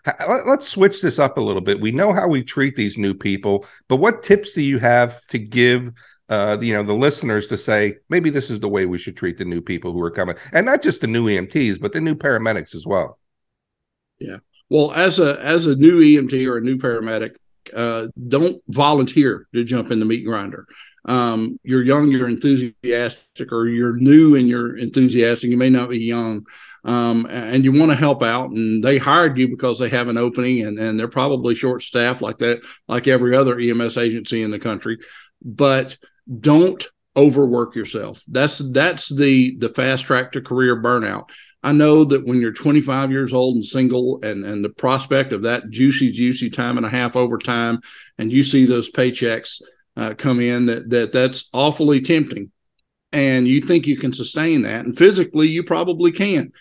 let's 0.47 0.67
switch 0.67 1.03
this 1.03 1.19
up 1.19 1.37
a 1.37 1.43
little 1.43 1.61
bit. 1.61 1.81
We 1.81 1.93
know 1.93 2.15
how 2.15 2.27
we 2.27 2.43
treat 2.43 2.77
these 2.77 2.97
new 2.97 3.13
people, 3.13 3.67
but 3.89 3.97
what 3.97 4.23
tips 4.23 4.53
do 4.53 4.63
you 4.63 4.79
have 4.79 5.25
to 5.27 5.39
give 5.39 5.93
uh, 6.29 6.59
you 6.61 6.73
know, 6.73 6.83
the 6.83 6.93
listeners 6.93 7.47
to 7.47 7.57
say 7.57 7.95
maybe 8.09 8.31
this 8.31 8.51
is 8.51 8.59
the 8.59 8.69
way 8.69 8.85
we 8.85 8.99
should 8.99 9.17
treat 9.17 9.39
the 9.39 9.45
new 9.45 9.61
people 9.61 9.93
who 9.93 10.03
are 10.03 10.11
coming, 10.11 10.35
and 10.53 10.67
not 10.67 10.83
just 10.83 11.01
the 11.01 11.07
new 11.07 11.27
EMTs, 11.27 11.81
but 11.81 11.93
the 11.93 12.01
new 12.01 12.17
paramedics 12.17 12.75
as 12.75 12.85
well. 12.85 13.19
Yeah. 14.19 14.39
Well, 14.69 14.91
as 14.93 15.21
a 15.21 15.41
as 15.41 15.67
a 15.67 15.77
new 15.77 16.01
EMT 16.01 16.49
or 16.49 16.57
a 16.57 16.61
new 16.61 16.79
paramedic, 16.79 17.37
uh, 17.73 18.09
don't 18.27 18.61
volunteer 18.67 19.47
to 19.55 19.63
jump 19.63 19.93
in 19.93 20.01
the 20.01 20.05
meat 20.05 20.25
grinder 20.25 20.67
um, 21.07 21.59
you're 21.63 21.85
young, 21.85 22.11
you're 22.11 22.29
enthusiastic, 22.29 23.53
or 23.53 23.69
you're 23.69 23.97
new 23.97 24.35
and 24.35 24.49
you're 24.49 24.77
enthusiastic. 24.77 25.51
You 25.51 25.57
may 25.57 25.71
not 25.71 25.89
be 25.89 26.01
young, 26.01 26.45
um, 26.85 27.27
and 27.31 27.65
you 27.65 27.73
want 27.73 27.93
to 27.93 27.97
help 27.97 28.23
out. 28.23 28.51
And 28.51 28.83
they 28.83 28.99
hired 28.99 29.39
you 29.39 29.49
because 29.49 29.79
they 29.79 29.89
have 29.89 30.09
an 30.09 30.19
opening, 30.19 30.67
and, 30.67 30.79
and 30.79 30.99
they're 30.99 31.09
probably 31.09 31.55
short 31.55 31.83
staffed 31.83 32.23
like 32.23 32.39
that, 32.39 32.61
like 32.89 33.07
every 33.07 33.37
other 33.37 33.59
EMS 33.59 33.97
agency 33.97 34.43
in 34.43 34.51
the 34.51 34.59
country. 34.59 34.99
But 35.43 35.97
don't 36.41 36.85
overwork 37.17 37.77
yourself. 37.77 38.21
That's 38.27 38.59
that's 38.59 39.09
the 39.09 39.57
the 39.59 39.71
fast 39.71 40.05
track 40.07 40.33
to 40.33 40.41
career 40.41 40.81
burnout. 40.83 41.29
I 41.63 41.73
know 41.73 42.05
that 42.05 42.25
when 42.25 42.41
you're 42.41 42.53
25 42.53 43.11
years 43.11 43.33
old 43.33 43.57
and 43.57 43.65
single, 43.65 44.19
and 44.25 44.45
and 44.45 44.65
the 44.65 44.71
prospect 44.71 45.33
of 45.33 45.43
that 45.43 45.71
juicy, 45.71 46.11
juicy 46.11 46.51
time 46.51 46.77
and 46.77 46.87
a 46.87 46.91
half 46.91 47.15
overtime, 47.15 47.81
and 48.19 48.33
you 48.33 48.43
see 48.43 48.67
those 48.67 48.91
paychecks 48.91 49.63
uh, 49.97 50.15
come 50.15 50.41
in 50.41 50.67
that 50.67 50.91
that 50.91 51.13
that's 51.13 51.49
awfully 51.53 52.01
tempting. 52.01 52.51
And 53.13 53.49
you 53.49 53.61
think 53.61 53.87
you 53.87 53.97
can 53.97 54.13
sustain 54.13 54.63
that 54.63 54.85
and 54.85 54.97
physically 54.97 55.49
you 55.49 55.63
probably 55.63 56.13
can 56.13 56.53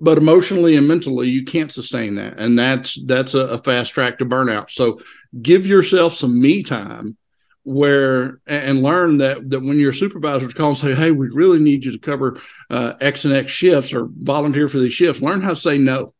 but 0.00 0.18
emotionally 0.18 0.76
and 0.76 0.88
mentally 0.88 1.28
you 1.28 1.44
can't 1.44 1.72
sustain 1.72 2.14
that. 2.16 2.38
And 2.38 2.58
that's 2.58 2.98
that's 3.06 3.34
a, 3.34 3.40
a 3.40 3.58
fast 3.58 3.92
track 3.92 4.18
to 4.18 4.26
burnout. 4.26 4.70
So 4.70 5.00
give 5.40 5.66
yourself 5.66 6.14
some 6.14 6.40
me 6.40 6.62
time 6.62 7.16
where 7.62 8.40
and 8.46 8.82
learn 8.82 9.18
that 9.18 9.50
that 9.50 9.60
when 9.60 9.78
your 9.78 9.92
supervisors 9.92 10.54
call 10.54 10.70
and 10.70 10.78
say 10.78 10.94
hey 10.94 11.10
we 11.10 11.28
really 11.28 11.58
need 11.58 11.84
you 11.84 11.90
to 11.90 11.98
cover 11.98 12.40
uh, 12.70 12.92
x 13.00 13.24
and 13.24 13.34
x 13.34 13.50
shifts 13.50 13.92
or 13.92 14.08
volunteer 14.18 14.68
for 14.68 14.78
these 14.78 14.92
shifts 14.92 15.20
learn 15.20 15.40
how 15.40 15.50
to 15.50 15.56
say 15.56 15.78
no. 15.78 16.14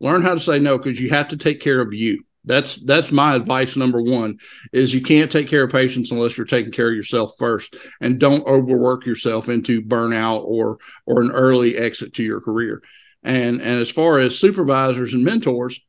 Learn 0.00 0.22
how 0.22 0.34
to 0.34 0.40
say 0.40 0.58
no 0.58 0.78
because 0.78 0.98
you 0.98 1.10
have 1.10 1.28
to 1.28 1.36
take 1.36 1.60
care 1.60 1.80
of 1.80 1.94
you 1.94 2.24
that's 2.44 2.76
that's 2.76 3.12
my 3.12 3.34
advice 3.34 3.76
number 3.76 4.02
one 4.02 4.38
is 4.72 4.92
you 4.92 5.00
can't 5.00 5.30
take 5.30 5.48
care 5.48 5.64
of 5.64 5.70
patients 5.70 6.10
unless 6.10 6.36
you're 6.36 6.46
taking 6.46 6.72
care 6.72 6.88
of 6.88 6.96
yourself 6.96 7.34
first 7.38 7.76
and 8.00 8.18
don't 8.18 8.46
overwork 8.46 9.06
yourself 9.06 9.48
into 9.48 9.82
burnout 9.82 10.42
or 10.44 10.78
or 11.06 11.22
an 11.22 11.30
early 11.30 11.76
exit 11.76 12.14
to 12.14 12.22
your 12.22 12.40
career. 12.40 12.82
And 13.22 13.60
and 13.60 13.80
as 13.80 13.90
far 13.90 14.18
as 14.18 14.38
supervisors 14.38 15.14
and 15.14 15.24
mentors 15.24 15.80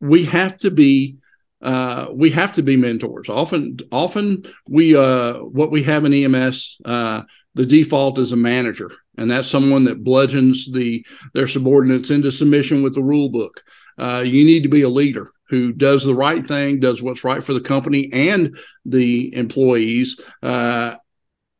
we 0.00 0.24
have 0.24 0.58
to 0.58 0.70
be 0.70 1.16
uh, 1.60 2.08
we 2.12 2.30
have 2.30 2.54
to 2.54 2.62
be 2.62 2.76
mentors. 2.76 3.28
Often 3.28 3.78
often 3.92 4.44
we 4.66 4.96
uh, 4.96 5.34
what 5.34 5.70
we 5.70 5.82
have 5.84 6.04
in 6.04 6.14
ems 6.14 6.78
uh, 6.84 7.22
the 7.54 7.66
default 7.66 8.18
is 8.18 8.32
a 8.32 8.36
manager 8.36 8.90
and 9.18 9.30
that's 9.30 9.48
someone 9.48 9.84
that 9.84 10.02
bludgeons 10.02 10.72
the 10.72 11.04
their 11.34 11.46
subordinates 11.46 12.10
into 12.10 12.32
submission 12.32 12.82
with 12.82 12.94
the 12.94 13.02
rule 13.02 13.28
book. 13.28 13.62
Uh, 13.98 14.22
you 14.24 14.44
need 14.44 14.62
to 14.62 14.70
be 14.70 14.82
a 14.82 14.88
leader 14.88 15.30
who 15.52 15.70
does 15.70 16.02
the 16.02 16.14
right 16.14 16.48
thing, 16.48 16.80
does 16.80 17.02
what's 17.02 17.24
right 17.24 17.44
for 17.44 17.52
the 17.52 17.60
company 17.60 18.08
and 18.10 18.56
the 18.86 19.36
employees, 19.36 20.18
uh, 20.42 20.96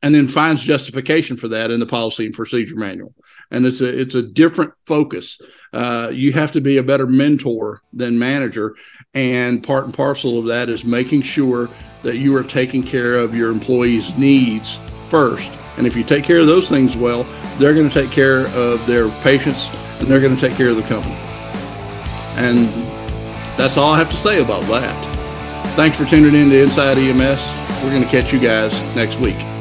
and 0.00 0.14
then 0.14 0.28
finds 0.28 0.62
justification 0.62 1.36
for 1.36 1.48
that 1.48 1.70
in 1.70 1.78
the 1.78 1.84
policy 1.84 2.24
and 2.24 2.34
procedure 2.34 2.74
manual. 2.74 3.14
And 3.50 3.66
it's 3.66 3.82
a 3.82 4.00
it's 4.00 4.14
a 4.14 4.22
different 4.22 4.72
focus. 4.86 5.38
Uh, 5.74 6.08
you 6.10 6.32
have 6.32 6.52
to 6.52 6.62
be 6.62 6.78
a 6.78 6.82
better 6.82 7.06
mentor 7.06 7.82
than 7.92 8.18
manager, 8.18 8.76
and 9.12 9.62
part 9.62 9.84
and 9.84 9.92
parcel 9.92 10.38
of 10.38 10.46
that 10.46 10.70
is 10.70 10.86
making 10.86 11.20
sure 11.20 11.68
that 12.02 12.16
you 12.16 12.34
are 12.34 12.42
taking 12.42 12.82
care 12.82 13.18
of 13.18 13.36
your 13.36 13.50
employees' 13.50 14.16
needs 14.16 14.78
first. 15.10 15.50
And 15.76 15.86
if 15.86 15.94
you 15.94 16.02
take 16.02 16.24
care 16.24 16.38
of 16.38 16.46
those 16.46 16.66
things 16.66 16.96
well, 16.96 17.24
they're 17.58 17.74
going 17.74 17.90
to 17.90 17.94
take 17.94 18.10
care 18.10 18.46
of 18.56 18.84
their 18.86 19.10
patients 19.20 19.68
and 20.00 20.08
they're 20.08 20.20
going 20.20 20.34
to 20.34 20.40
take 20.40 20.56
care 20.56 20.68
of 20.68 20.76
the 20.76 20.82
company. 20.82 21.14
And 22.36 22.91
that's 23.56 23.76
all 23.76 23.92
I 23.92 23.98
have 23.98 24.10
to 24.10 24.16
say 24.16 24.40
about 24.40 24.62
that. 24.64 25.12
Thanks 25.76 25.96
for 25.96 26.04
tuning 26.04 26.34
in 26.34 26.50
to 26.50 26.62
Inside 26.62 26.98
EMS. 26.98 27.82
We're 27.82 27.90
going 27.90 28.02
to 28.02 28.08
catch 28.08 28.32
you 28.32 28.38
guys 28.38 28.72
next 28.94 29.18
week. 29.18 29.51